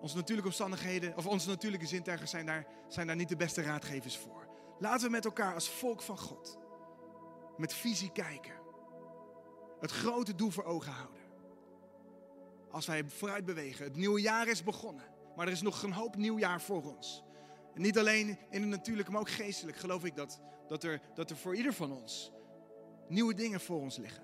Onze 0.00 0.16
natuurlijke 0.16 0.50
omstandigheden, 0.50 1.16
of 1.16 1.26
onze 1.26 1.48
natuurlijke 1.48 1.86
zintuigen 1.86 2.28
zijn 2.28 2.46
daar, 2.46 2.66
zijn 2.88 3.06
daar 3.06 3.16
niet 3.16 3.28
de 3.28 3.36
beste 3.36 3.62
raadgevers 3.62 4.16
voor. 4.16 4.48
Laten 4.78 5.06
we 5.06 5.10
met 5.10 5.24
elkaar 5.24 5.54
als 5.54 5.68
volk 5.68 6.02
van 6.02 6.18
God 6.18 6.58
met 7.56 7.74
visie 7.74 8.12
kijken. 8.12 8.54
Het 9.80 9.90
grote 9.90 10.34
doel 10.34 10.50
voor 10.50 10.64
ogen 10.64 10.92
houden. 10.92 11.23
Als 12.74 12.86
wij 12.86 13.04
vooruit 13.04 13.44
bewegen. 13.44 13.84
Het 13.84 13.96
nieuwe 13.96 14.20
jaar 14.20 14.48
is 14.48 14.62
begonnen. 14.62 15.04
Maar 15.36 15.46
er 15.46 15.52
is 15.52 15.62
nog 15.62 15.82
een 15.82 15.92
hoop 15.92 16.16
nieuw 16.16 16.38
jaar 16.38 16.60
voor 16.60 16.82
ons. 16.96 17.24
En 17.74 17.82
niet 17.82 17.98
alleen 17.98 18.38
in 18.50 18.60
het 18.60 18.70
natuurlijke, 18.70 19.10
maar 19.10 19.20
ook 19.20 19.30
geestelijk 19.30 19.76
geloof 19.76 20.04
ik 20.04 20.16
dat, 20.16 20.40
dat, 20.68 20.84
er, 20.84 21.00
dat 21.14 21.30
er 21.30 21.36
voor 21.36 21.56
ieder 21.56 21.72
van 21.72 21.92
ons 21.92 22.32
nieuwe 23.08 23.34
dingen 23.34 23.60
voor 23.60 23.80
ons 23.80 23.96
liggen. 23.96 24.22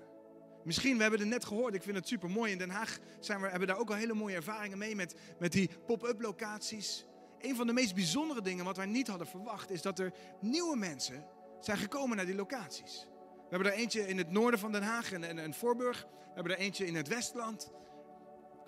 Misschien, 0.63 0.95
we 0.95 1.01
hebben 1.01 1.19
het 1.19 1.29
net 1.29 1.45
gehoord, 1.45 1.73
ik 1.73 1.83
vind 1.83 1.95
het 1.95 2.07
super 2.07 2.29
mooi. 2.29 2.51
In 2.51 2.57
Den 2.57 2.69
Haag 2.69 2.99
zijn 3.19 3.41
we, 3.41 3.47
hebben 3.47 3.67
daar 3.67 3.77
ook 3.77 3.89
al 3.89 3.95
hele 3.95 4.13
mooie 4.13 4.35
ervaringen 4.35 4.77
mee 4.77 4.95
met, 4.95 5.15
met 5.39 5.51
die 5.51 5.69
pop-up 5.85 6.21
locaties. 6.21 7.05
Een 7.39 7.55
van 7.55 7.67
de 7.67 7.73
meest 7.73 7.95
bijzondere 7.95 8.41
dingen 8.41 8.65
wat 8.65 8.77
wij 8.77 8.85
niet 8.85 9.07
hadden 9.07 9.27
verwacht, 9.27 9.71
is 9.71 9.81
dat 9.81 9.99
er 9.99 10.13
nieuwe 10.41 10.77
mensen 10.77 11.25
zijn 11.59 11.77
gekomen 11.77 12.17
naar 12.17 12.25
die 12.25 12.35
locaties. 12.35 13.07
We 13.35 13.57
hebben 13.57 13.71
er 13.73 13.79
eentje 13.79 14.07
in 14.07 14.17
het 14.17 14.31
noorden 14.31 14.59
van 14.59 14.71
Den 14.71 14.83
Haag 14.83 15.11
en, 15.11 15.39
en, 15.39 15.53
Voorburg. 15.53 16.01
We 16.01 16.33
hebben 16.33 16.53
er 16.53 16.59
eentje 16.59 16.85
in 16.85 16.95
het 16.95 17.07
Westland. 17.07 17.71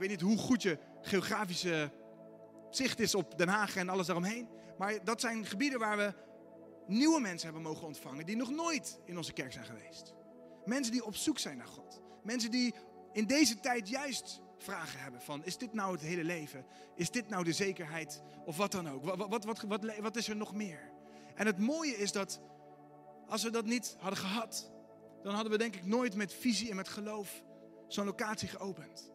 Ik 0.04 0.10
weet 0.10 0.22
niet 0.22 0.30
hoe 0.30 0.38
goed 0.38 0.62
je 0.62 0.78
geografische 1.02 1.92
zicht 2.70 3.00
is 3.00 3.16
op 3.16 3.38
Den 3.38 3.48
Haag 3.48 3.76
en 3.76 3.90
alles 3.90 4.06
daaromheen. 4.06 4.50
Maar 4.78 5.04
dat 5.04 5.22
zijn 5.22 5.46
gebieden 5.46 5.80
waar 5.80 5.98
we 5.98 6.14
nieuwe 6.88 7.20
mensen 7.20 7.46
hebben 7.46 7.72
mogen 7.72 7.88
ontvangen 7.88 8.26
die 8.26 8.36
nog 8.36 8.50
nooit 8.50 9.00
in 9.06 9.18
onze 9.18 9.34
kerk 9.34 9.52
zijn 9.52 9.66
geweest. 9.66 10.14
Mensen 10.66 10.92
die 10.92 11.06
op 11.06 11.16
zoek 11.16 11.40
zijn 11.40 11.58
naar 11.58 11.68
God. 11.68 12.02
Mensen 12.24 12.52
die 12.52 12.74
in 13.14 13.26
deze 13.26 13.60
tijd 13.60 13.90
juist 13.90 14.42
vragen 14.58 15.00
hebben 15.00 15.22
van, 15.22 15.46
is 15.46 15.58
dit 15.58 15.74
nou 15.74 15.92
het 15.92 16.02
hele 16.02 16.24
leven? 16.24 16.66
Is 16.96 17.12
dit 17.12 17.30
nou 17.30 17.44
de 17.44 17.54
zekerheid? 17.54 18.22
Of 18.46 18.58
wat 18.58 18.72
dan 18.72 18.90
ook? 18.90 19.04
Wat, 19.04 19.18
wat, 19.30 19.46
wat, 19.46 19.62
wat, 19.62 19.98
wat 20.00 20.16
is 20.16 20.28
er 20.28 20.36
nog 20.36 20.54
meer? 20.54 20.92
En 21.36 21.46
het 21.46 21.58
mooie 21.58 21.98
is 21.98 22.12
dat 22.12 22.42
als 23.28 23.44
we 23.44 23.50
dat 23.50 23.66
niet 23.66 23.96
hadden 24.00 24.20
gehad, 24.20 24.72
dan 25.22 25.34
hadden 25.34 25.52
we 25.52 25.58
denk 25.58 25.76
ik 25.76 25.86
nooit 25.86 26.16
met 26.16 26.34
visie 26.34 26.70
en 26.70 26.76
met 26.76 26.88
geloof 26.88 27.44
zo'n 27.88 28.06
locatie 28.06 28.48
geopend. 28.48 29.13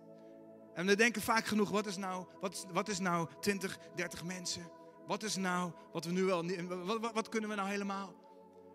En 0.78 0.86
we 0.86 0.96
denken 0.96 1.22
vaak 1.22 1.46
genoeg, 1.46 1.70
wat 1.70 1.86
is 1.86 1.96
nou, 1.96 2.26
wat, 2.40 2.66
wat 2.72 2.88
is 2.88 2.98
nou 2.98 3.28
20, 3.40 3.78
30 3.94 4.24
mensen? 4.24 4.70
Wat 5.06 5.22
is 5.22 5.36
nou 5.36 5.72
wat 5.92 6.04
we 6.04 6.10
nu 6.10 6.24
wel, 6.24 6.66
wat, 6.84 7.00
wat, 7.00 7.12
wat 7.12 7.28
kunnen 7.28 7.50
we 7.50 7.56
nou 7.56 7.68
helemaal? 7.68 8.14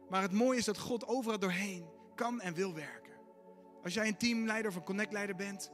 Maar 0.10 0.22
het 0.22 0.32
mooie 0.32 0.58
is 0.58 0.66
dat 0.66 0.78
God 0.78 1.08
overal 1.08 1.39
doorheen 1.39 1.86
kan 2.16 2.42
en 2.42 2.54
wil 2.54 2.74
werken. 2.74 3.13
Als 3.84 3.94
jij 3.94 4.08
een 4.08 4.18
teamleider 4.18 4.72
of 4.72 4.78
een 4.78 4.84
connectleider 4.84 5.36
bent, 5.36 5.72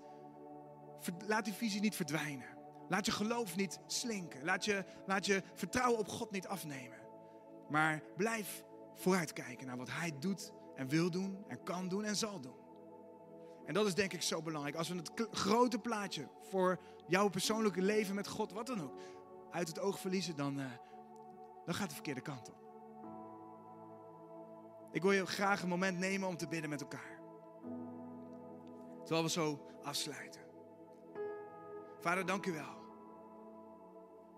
laat 1.28 1.46
die 1.46 1.54
visie 1.54 1.82
niet 1.82 1.96
verdwijnen. 1.96 2.58
Laat 2.89 3.06
je 3.06 3.12
geloof 3.12 3.56
niet 3.56 3.80
slinken. 3.88 4.44
Laat 4.44 4.65
je, 4.65 4.86
laat 5.06 5.26
je 5.26 5.44
vertrouwen 5.54 6.00
op 6.00 6.08
God 6.08 6.32
niet 6.32 6.48
afnemen. 6.48 7.00
Maar 7.70 8.04
blijf 8.18 8.63
vooruitkijken 8.96 9.68
naar 9.68 9.78
wat 9.78 9.92
Hij 9.92 10.13
doet 10.20 10.52
en 10.76 10.88
wil 10.88 11.12
doen 11.12 11.44
en 11.48 11.63
kan 11.63 11.88
doen 11.88 12.04
en 12.04 12.15
zal 12.15 12.39
doen. 12.42 12.59
En 13.70 13.76
dat 13.76 13.86
is 13.86 13.96
denk 13.96 14.14
ik 14.14 14.22
zo 14.22 14.42
belangrijk. 14.42 14.76
Als 14.76 14.90
we 14.90 14.96
het 14.96 15.12
grote 15.32 15.80
plaatje 15.80 16.28
voor 16.50 16.80
jouw 17.08 17.30
persoonlijke 17.30 17.82
leven 17.82 18.16
met 18.16 18.28
God, 18.28 18.52
wat 18.52 18.68
dan 18.68 18.82
ook, 18.82 19.00
uit 19.52 19.68
het 19.68 19.80
oog 19.80 20.00
verliezen, 20.00 20.36
dan, 20.36 20.60
uh, 20.60 20.66
dan 21.66 21.76
gaat 21.76 21.88
de 21.90 21.94
verkeerde 21.94 22.22
kant 22.22 22.50
op. 22.50 22.58
Ik 24.92 25.02
wil 25.02 25.12
je 25.12 25.26
graag 25.26 25.62
een 25.62 25.70
moment 25.70 25.98
nemen 25.98 26.28
om 26.28 26.38
te 26.38 26.48
bidden 26.48 26.70
met 26.70 26.82
elkaar. 26.82 27.20
Terwijl 29.00 29.24
we 29.24 29.30
zo 29.30 29.66
afsluiten. 29.84 30.42
Vader, 32.00 32.26
dank 32.26 32.46
u 32.46 32.52
wel. 32.52 32.78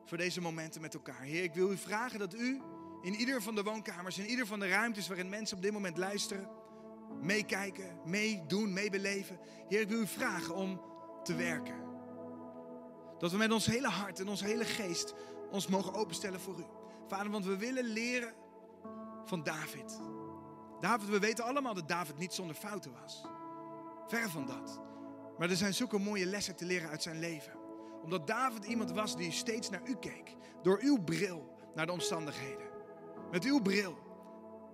Voor 0.06 0.18
deze 0.18 0.42
momenten 0.42 0.82
met 0.82 0.94
elkaar. 0.94 1.22
Heer, 1.22 1.44
ik 1.44 1.54
wil 1.54 1.72
u 1.72 1.78
vragen 1.78 2.20
dat 2.20 2.34
u 2.34 2.62
in 3.02 3.14
ieder 3.14 3.42
van 3.42 3.56
de 3.56 3.64
woonkamers, 3.64 4.18
in 4.18 4.30
ieder 4.30 4.48
van 4.48 4.60
de 4.60 4.68
ruimtes 4.68 5.08
waarin 5.08 5.30
mensen 5.30 5.56
op 5.58 5.64
dit 5.64 5.72
moment 5.72 5.98
luisteren, 5.98 6.50
meekijken, 7.22 8.00
meedoen, 8.06 8.74
meebeleven. 8.74 9.40
Heer, 9.68 9.82
ik 9.82 9.90
wil 9.90 10.02
u 10.02 10.08
vragen 10.08 10.56
om 10.56 10.82
te 11.24 11.36
werken. 11.36 11.76
Dat 13.18 13.32
we 13.32 13.38
met 13.38 13.52
ons 13.52 13.66
hele 13.66 13.88
hart 13.88 14.20
en 14.20 14.30
ons 14.30 14.42
hele 14.44 14.66
geest 14.66 15.14
ons 15.52 15.68
mogen 15.68 15.94
openstellen 15.94 16.40
voor 16.40 16.60
u. 16.60 16.66
Vader, 17.08 17.32
want 17.32 17.46
we 17.46 17.58
willen 17.58 17.84
leren 17.86 18.34
van 19.26 19.44
David. 19.44 20.00
David, 20.80 21.10
we 21.10 21.20
weten 21.20 21.44
allemaal 21.44 21.74
dat 21.74 21.88
David 21.88 22.18
niet 22.18 22.34
zonder 22.34 22.56
fouten 22.56 22.92
was. 23.02 23.26
Ver 24.08 24.30
van 24.30 24.46
dat. 24.46 24.82
Maar 25.38 25.50
er 25.50 25.56
zijn 25.56 25.74
zulke 25.74 25.98
mooie 25.98 26.26
lessen 26.26 26.56
te 26.56 26.66
leren 26.66 26.90
uit 26.90 27.02
zijn 27.02 27.20
leven. 27.20 27.54
Omdat 28.04 28.28
David 28.28 28.66
iemand 28.66 28.92
was 28.92 29.16
die 29.16 29.32
steeds 29.32 29.70
naar 29.70 29.82
u 29.84 29.96
keek. 29.96 30.36
Door 30.62 30.80
uw 30.82 31.04
bril 31.04 31.56
naar 31.76 31.86
de 31.86 31.92
omstandigheden. 31.92 32.70
Met 33.32 33.44
uw 33.44 33.62
bril 33.62 33.98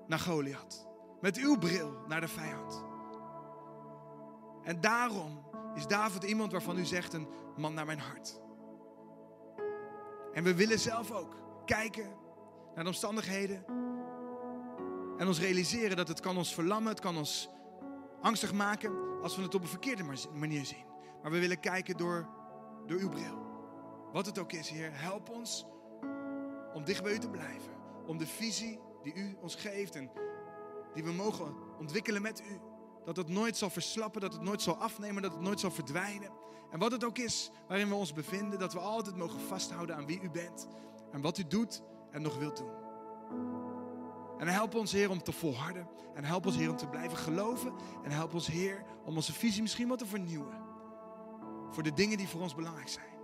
naar 0.08 0.20
Goliath. 0.20 0.88
Met 1.22 1.38
uw 1.38 1.58
bril 1.58 1.98
naar 2.08 2.22
de 2.22 2.28
vijand. 2.28 2.84
En 4.64 4.82
daarom 4.82 5.46
is 5.76 5.88
David 5.88 6.24
iemand 6.24 6.52
waarvan 6.52 6.78
u 6.78 6.86
zegt 6.86 7.14
een 7.14 7.28
man 7.56 7.74
naar 7.74 7.86
mijn 7.86 8.00
hart. 8.00 8.42
En 10.34 10.44
we 10.44 10.56
willen 10.56 10.80
zelf 10.80 11.12
ook 11.12 11.36
kijken 11.66 12.10
naar 12.76 12.84
de 12.84 12.90
omstandigheden. 12.90 13.66
En 15.18 15.28
ons 15.28 15.40
realiseren 15.40 15.98
dat 15.98 16.08
het 16.08 16.20
kan 16.20 16.38
ons 16.38 16.54
verlammen, 16.54 16.92
het 16.92 17.00
kan 17.00 17.18
ons 17.18 17.50
angstig 18.22 18.54
maken 18.54 19.22
als 19.22 19.36
we 19.36 19.42
het 19.42 19.56
op 19.56 19.62
een 19.62 19.68
verkeerde 19.68 20.04
manier 20.34 20.66
zien. 20.66 20.86
Maar 21.22 21.32
we 21.32 21.40
willen 21.40 21.60
kijken 21.60 21.98
door, 21.98 22.28
door 22.86 23.00
uw 23.00 23.10
bril. 23.10 23.46
Wat 24.12 24.26
het 24.26 24.40
ook 24.40 24.52
is, 24.52 24.70
Heer, 24.70 24.92
help 24.94 25.30
ons 25.30 25.66
om 26.74 26.84
dicht 26.84 27.04
bij 27.04 27.14
u 27.14 27.20
te 27.20 27.30
blijven. 27.30 27.72
Om 28.06 28.18
de 28.18 28.28
visie 28.28 28.80
die 29.04 29.14
u 29.16 29.38
ons 29.42 29.56
geeft 29.56 29.96
en 29.96 30.12
die 30.94 31.04
we 31.04 31.12
mogen 31.12 31.56
ontwikkelen 31.80 32.22
met 32.22 32.42
u. 32.42 32.60
Dat 33.06 33.18
het 33.18 33.30
nooit 33.30 33.58
zal 33.58 33.70
verslappen, 33.70 34.22
dat 34.22 34.34
het 34.34 34.42
nooit 34.42 34.62
zal 34.62 34.76
afnemen, 34.76 35.22
dat 35.22 35.32
het 35.32 35.42
nooit 35.42 35.60
zal 35.60 35.72
verdwijnen. 35.72 36.32
En 36.72 36.80
wat 36.80 36.92
het 36.92 37.04
ook 37.04 37.18
is 37.18 37.52
waarin 37.68 37.90
we 37.90 37.96
ons 37.96 38.14
bevinden, 38.14 38.60
dat 38.60 38.74
we 38.74 38.80
altijd 38.80 39.16
mogen 39.16 39.40
vasthouden 39.40 39.96
aan 39.96 40.06
wie 40.06 40.22
u 40.22 40.30
bent 40.30 40.68
en 41.12 41.22
wat 41.22 41.38
u 41.38 41.48
doet 41.48 41.82
en 42.12 42.22
nog 42.22 42.38
wilt 42.38 42.58
doen. 42.58 42.72
En 44.38 44.48
help 44.48 44.76
ons, 44.76 44.92
Heer, 44.92 45.10
om 45.10 45.24
te 45.24 45.32
volharden. 45.32 45.88
En 46.14 46.24
help 46.24 46.46
ons, 46.46 46.56
Heer, 46.56 46.70
om 46.70 46.78
te 46.78 46.88
blijven 46.88 47.18
geloven. 47.18 47.74
En 48.04 48.12
help 48.12 48.34
ons, 48.34 48.48
Heer, 48.48 48.84
om 49.06 49.16
onze 49.16 49.34
visie 49.34 49.62
misschien 49.62 49.88
wat 49.88 50.00
te 50.00 50.06
vernieuwen. 50.06 50.66
Voor 51.70 51.84
de 51.84 51.94
dingen 51.94 52.18
die 52.18 52.28
voor 52.28 52.42
ons 52.42 52.56
belangrijk 52.56 52.90
zijn. 52.90 53.16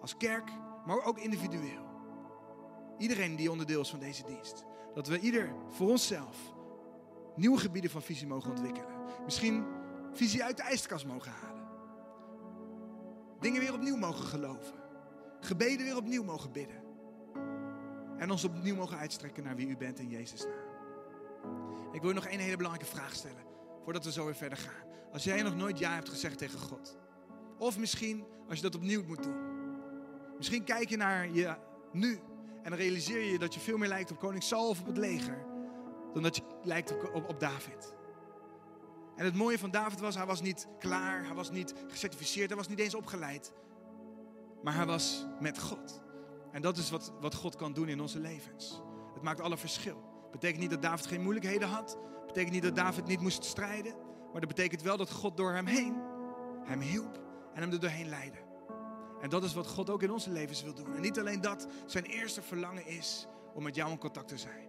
Als 0.00 0.16
kerk, 0.16 0.50
maar 0.86 1.04
ook 1.04 1.18
individueel. 1.18 1.86
Iedereen 2.98 3.36
die 3.36 3.50
onderdeel 3.50 3.80
is 3.80 3.90
van 3.90 3.98
deze 3.98 4.24
dienst. 4.24 4.64
Dat 4.94 5.06
we 5.06 5.20
ieder 5.20 5.54
voor 5.68 5.88
onszelf 5.88 6.36
nieuwe 7.38 7.58
gebieden 7.58 7.90
van 7.90 8.02
visie 8.02 8.26
mogen 8.26 8.50
ontwikkelen. 8.50 8.90
Misschien 9.24 9.66
visie 10.12 10.44
uit 10.44 10.56
de 10.56 10.62
ijskast 10.62 11.06
mogen 11.06 11.32
halen. 11.32 11.66
Dingen 13.40 13.60
weer 13.60 13.72
opnieuw 13.72 13.96
mogen 13.96 14.24
geloven. 14.24 14.74
Gebeden 15.40 15.86
weer 15.86 15.96
opnieuw 15.96 16.24
mogen 16.24 16.52
bidden. 16.52 16.82
En 18.18 18.30
ons 18.30 18.44
opnieuw 18.44 18.74
mogen 18.74 18.98
uitstrekken 18.98 19.44
naar 19.44 19.56
wie 19.56 19.68
u 19.68 19.76
bent 19.76 19.98
in 19.98 20.08
Jezus' 20.08 20.44
naam. 20.44 20.66
Ik 21.92 22.02
wil 22.02 22.12
nog 22.12 22.26
één 22.26 22.38
hele 22.38 22.56
belangrijke 22.56 22.96
vraag 22.96 23.14
stellen. 23.14 23.44
Voordat 23.84 24.04
we 24.04 24.12
zo 24.12 24.24
weer 24.24 24.34
verder 24.34 24.58
gaan. 24.58 24.86
Als 25.12 25.24
jij 25.24 25.42
nog 25.42 25.56
nooit 25.56 25.78
ja 25.78 25.94
hebt 25.94 26.08
gezegd 26.08 26.38
tegen 26.38 26.58
God. 26.58 26.96
Of 27.58 27.78
misschien 27.78 28.24
als 28.48 28.56
je 28.56 28.62
dat 28.62 28.74
opnieuw 28.74 29.02
moet 29.04 29.22
doen. 29.22 29.36
Misschien 30.36 30.64
kijk 30.64 30.88
je 30.88 30.96
naar 30.96 31.30
je 31.30 31.56
nu. 31.92 32.20
En 32.62 32.76
realiseer 32.76 33.32
je 33.32 33.38
dat 33.38 33.54
je 33.54 33.60
veel 33.60 33.76
meer 33.76 33.88
lijkt 33.88 34.10
op 34.10 34.18
koning 34.18 34.42
Saul 34.42 34.68
of 34.68 34.80
op 34.80 34.86
het 34.86 34.96
leger. 34.96 35.46
Dan 36.12 36.22
dat 36.22 36.36
je 36.36 36.42
lijkt 36.62 36.92
op, 36.92 37.10
op, 37.14 37.28
op 37.28 37.40
David. 37.40 37.94
En 39.16 39.24
het 39.24 39.34
mooie 39.34 39.58
van 39.58 39.70
David 39.70 40.00
was, 40.00 40.14
hij 40.14 40.26
was 40.26 40.40
niet 40.40 40.68
klaar. 40.78 41.24
Hij 41.24 41.34
was 41.34 41.50
niet 41.50 41.74
gecertificeerd. 41.88 42.48
Hij 42.48 42.56
was 42.56 42.68
niet 42.68 42.78
eens 42.78 42.94
opgeleid. 42.94 43.52
Maar 44.62 44.74
hij 44.74 44.86
was 44.86 45.26
met 45.40 45.58
God. 45.58 46.02
En 46.52 46.62
dat 46.62 46.76
is 46.76 46.90
wat, 46.90 47.12
wat 47.20 47.34
God 47.34 47.56
kan 47.56 47.72
doen 47.72 47.88
in 47.88 48.00
onze 48.00 48.18
levens. 48.18 48.82
Het 49.14 49.22
maakt 49.22 49.40
alle 49.40 49.56
verschil. 49.56 50.28
Betekent 50.30 50.60
niet 50.60 50.70
dat 50.70 50.82
David 50.82 51.06
geen 51.06 51.22
moeilijkheden 51.22 51.68
had. 51.68 51.98
Betekent 52.26 52.52
niet 52.52 52.62
dat 52.62 52.76
David 52.76 53.06
niet 53.06 53.20
moest 53.20 53.44
strijden. 53.44 53.94
Maar 54.32 54.40
dat 54.40 54.48
betekent 54.48 54.82
wel 54.82 54.96
dat 54.96 55.10
God 55.10 55.36
door 55.36 55.52
hem 55.52 55.66
heen 55.66 56.16
hem 56.68 56.80
hielp 56.80 57.20
en 57.54 57.62
hem 57.62 57.72
er 57.72 57.80
doorheen 57.80 58.08
leidde. 58.08 58.38
En 59.20 59.30
dat 59.30 59.44
is 59.44 59.54
wat 59.54 59.66
God 59.66 59.90
ook 59.90 60.02
in 60.02 60.10
onze 60.10 60.30
levens 60.30 60.62
wil 60.62 60.74
doen. 60.74 60.94
En 60.94 61.00
niet 61.00 61.18
alleen 61.18 61.40
dat, 61.40 61.66
zijn 61.86 62.04
eerste 62.04 62.42
verlangen 62.42 62.86
is 62.86 63.26
om 63.54 63.62
met 63.62 63.74
jou 63.74 63.90
in 63.90 63.98
contact 63.98 64.28
te 64.28 64.38
zijn. 64.38 64.67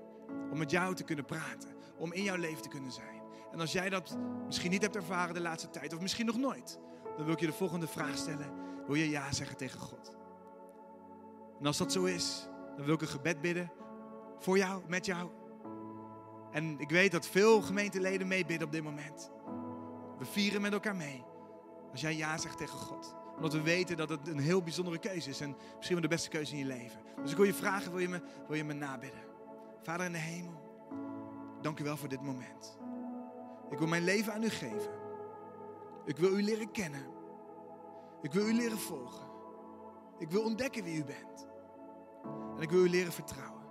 Om 0.52 0.58
met 0.58 0.72
jou 0.72 0.96
te 0.96 1.04
kunnen 1.04 1.26
praten. 1.26 1.70
Om 1.98 2.14
in 2.14 2.24
jouw 2.24 2.38
leven 2.38 2.62
te 2.62 2.70
kunnen 2.70 2.92
zijn. 2.92 3.22
En 3.52 3.60
als 3.60 3.72
jij 3.72 3.90
dat 3.90 4.18
misschien 4.46 4.72
niet 4.72 4.82
hebt 4.82 4.96
ervaren 4.96 5.34
de 5.34 5.42
laatste 5.42 5.70
tijd, 5.70 5.94
of 5.94 6.02
misschien 6.02 6.26
nog 6.26 6.38
nooit, 6.38 6.80
dan 7.16 7.26
wil 7.26 7.34
ik 7.34 7.40
je 7.40 7.46
de 7.46 7.54
volgende 7.54 7.88
vraag 7.88 8.18
stellen. 8.18 8.54
Wil 8.88 8.96
je 8.96 9.10
ja 9.10 9.32
zeggen 9.32 9.58
tegen 9.58 9.80
God? 9.80 10.18
En 11.60 11.66
als 11.66 11.78
dat 11.78 11.92
zo 11.92 12.04
is, 12.04 12.48
dan 12.76 12.86
wil 12.86 12.94
ik 12.94 13.02
een 13.02 13.08
gebed 13.08 13.42
bidden 13.42 13.72
voor 14.40 14.58
jou, 14.58 14.82
met 14.88 15.06
jou. 15.06 15.30
En 16.52 16.80
ik 16.80 16.90
weet 16.90 17.12
dat 17.12 17.28
veel 17.28 17.62
gemeenteleden 17.62 18.28
meebidden 18.28 18.68
op 18.68 18.74
dit 18.74 18.84
moment. 18.84 19.32
We 20.18 20.26
vieren 20.26 20.62
met 20.62 20.74
elkaar 20.74 20.96
mee. 20.96 21.24
Als 21.92 22.02
jij 22.02 22.16
ja 22.16 22.38
zegt 22.38 22.58
tegen 22.58 22.78
God. 22.78 23.16
Omdat 23.36 23.54
we 23.54 23.62
weten 23.62 23.98
dat 23.98 24.10
het 24.10 24.28
een 24.28 24.40
heel 24.40 24.62
bijzondere 24.62 24.98
keuze 24.98 25.30
is. 25.30 25.42
En 25.42 25.56
misschien 25.76 25.96
wel 25.96 26.02
de 26.02 26.16
beste 26.16 26.30
keuze 26.30 26.54
in 26.54 26.60
je 26.60 26.66
leven. 26.66 27.02
Dus 27.22 27.32
ik 27.32 27.38
wil 27.38 27.46
je 27.46 27.54
vragen, 27.54 27.92
wil 27.92 28.00
je 28.00 28.10
me, 28.10 28.22
wil 28.48 28.58
je 28.58 28.64
me 28.64 28.74
nabidden? 28.74 29.29
Vader 29.82 30.06
in 30.06 30.12
de 30.12 30.18
hemel, 30.18 30.62
dank 31.62 31.80
u 31.80 31.84
wel 31.84 31.98
voor 31.98 32.10
dit 32.10 32.22
moment. 32.22 32.80
Ik 33.70 33.78
wil 33.78 33.88
mijn 33.88 34.04
leven 34.04 34.34
aan 34.34 34.44
u 34.44 34.50
geven. 34.50 34.92
Ik 36.06 36.18
wil 36.18 36.38
u 36.38 36.44
leren 36.44 36.72
kennen. 36.72 37.06
Ik 38.22 38.34
wil 38.34 38.48
u 38.48 38.54
leren 38.54 38.80
volgen. 38.80 39.28
Ik 40.18 40.30
wil 40.30 40.44
ontdekken 40.44 40.84
wie 40.84 40.98
u 40.98 41.04
bent. 41.04 41.48
En 42.56 42.62
ik 42.62 42.70
wil 42.70 42.86
u 42.86 42.90
leren 42.90 43.12
vertrouwen. 43.12 43.64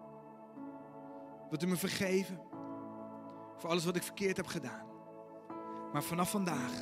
Wilt 1.49 1.63
u 1.63 1.67
me 1.67 1.77
vergeven 1.77 2.41
voor 3.57 3.71
alles 3.71 3.85
wat 3.85 3.97
ik 3.97 4.03
verkeerd 4.03 4.37
heb 4.37 4.47
gedaan. 4.47 4.87
Maar 5.93 6.03
vanaf 6.03 6.31
vandaag 6.31 6.73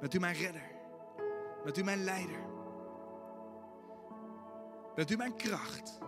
bent 0.00 0.14
u 0.14 0.18
mijn 0.18 0.34
redder. 0.34 0.70
Bent 1.64 1.78
u 1.78 1.84
mijn 1.84 2.04
leider. 2.04 2.44
Bent 4.94 5.10
u 5.10 5.16
mijn 5.16 5.36
kracht. 5.36 5.98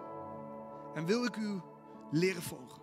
En 0.94 1.04
wil 1.04 1.24
ik 1.24 1.36
u 1.36 1.60
leren 2.10 2.42
volgen. 2.42 2.82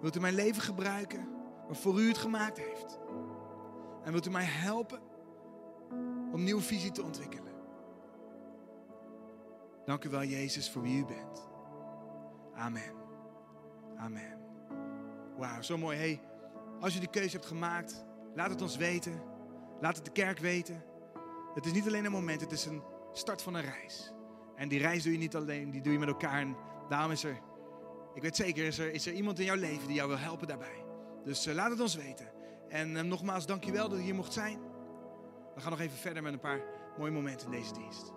Wilt 0.00 0.16
u 0.16 0.20
mijn 0.20 0.34
leven 0.34 0.62
gebruiken 0.62 1.28
waarvoor 1.66 2.00
u 2.00 2.08
het 2.08 2.18
gemaakt 2.18 2.58
heeft. 2.58 2.98
En 4.04 4.12
wilt 4.12 4.26
u 4.26 4.30
mij 4.30 4.44
helpen 4.44 5.00
om 6.32 6.42
nieuwe 6.42 6.62
visie 6.62 6.92
te 6.92 7.02
ontwikkelen. 7.02 7.52
Dank 9.84 10.04
u 10.04 10.08
wel, 10.08 10.24
Jezus, 10.24 10.70
voor 10.70 10.82
wie 10.82 10.98
u 10.98 11.04
bent. 11.04 11.48
Amen. 12.54 12.92
Amen. 13.96 14.38
Wauw, 15.36 15.62
zo 15.62 15.78
mooi. 15.78 15.96
Hey, 15.96 16.20
als 16.80 16.94
je 16.94 17.00
die 17.00 17.10
keuze 17.10 17.36
hebt 17.36 17.46
gemaakt, 17.46 18.04
laat 18.34 18.50
het 18.50 18.62
ons 18.62 18.76
weten. 18.76 19.22
Laat 19.80 19.96
het 19.96 20.04
de 20.04 20.10
kerk 20.10 20.38
weten. 20.38 20.84
Het 21.54 21.66
is 21.66 21.72
niet 21.72 21.86
alleen 21.86 22.04
een 22.04 22.12
moment, 22.12 22.40
het 22.40 22.52
is 22.52 22.64
een 22.64 22.82
start 23.12 23.42
van 23.42 23.54
een 23.54 23.62
reis. 23.62 24.12
En 24.56 24.68
die 24.68 24.78
reis 24.78 25.02
doe 25.02 25.12
je 25.12 25.18
niet 25.18 25.36
alleen, 25.36 25.70
die 25.70 25.80
doe 25.80 25.92
je 25.92 25.98
met 25.98 26.08
elkaar. 26.08 26.46
Daarom 26.90 27.10
is 27.10 27.24
er, 27.24 27.40
ik 28.14 28.22
weet 28.22 28.36
zeker, 28.36 28.64
is 28.64 28.78
er, 28.78 28.92
is 28.92 29.06
er 29.06 29.12
iemand 29.12 29.38
in 29.38 29.44
jouw 29.44 29.56
leven 29.56 29.86
die 29.86 29.96
jou 29.96 30.08
wil 30.08 30.18
helpen 30.18 30.46
daarbij. 30.46 30.84
Dus 31.24 31.46
uh, 31.46 31.54
laat 31.54 31.70
het 31.70 31.80
ons 31.80 31.94
weten. 31.94 32.28
En 32.68 32.90
uh, 32.90 33.00
nogmaals, 33.02 33.46
dankjewel 33.46 33.88
dat 33.88 33.98
je 33.98 34.04
hier 34.04 34.14
mocht 34.14 34.32
zijn. 34.32 34.58
We 35.54 35.60
gaan 35.60 35.70
nog 35.70 35.80
even 35.80 35.96
verder 35.96 36.22
met 36.22 36.32
een 36.32 36.40
paar 36.40 36.62
mooie 36.98 37.10
momenten 37.10 37.46
in 37.46 37.52
deze 37.52 37.72
dienst. 37.72 38.12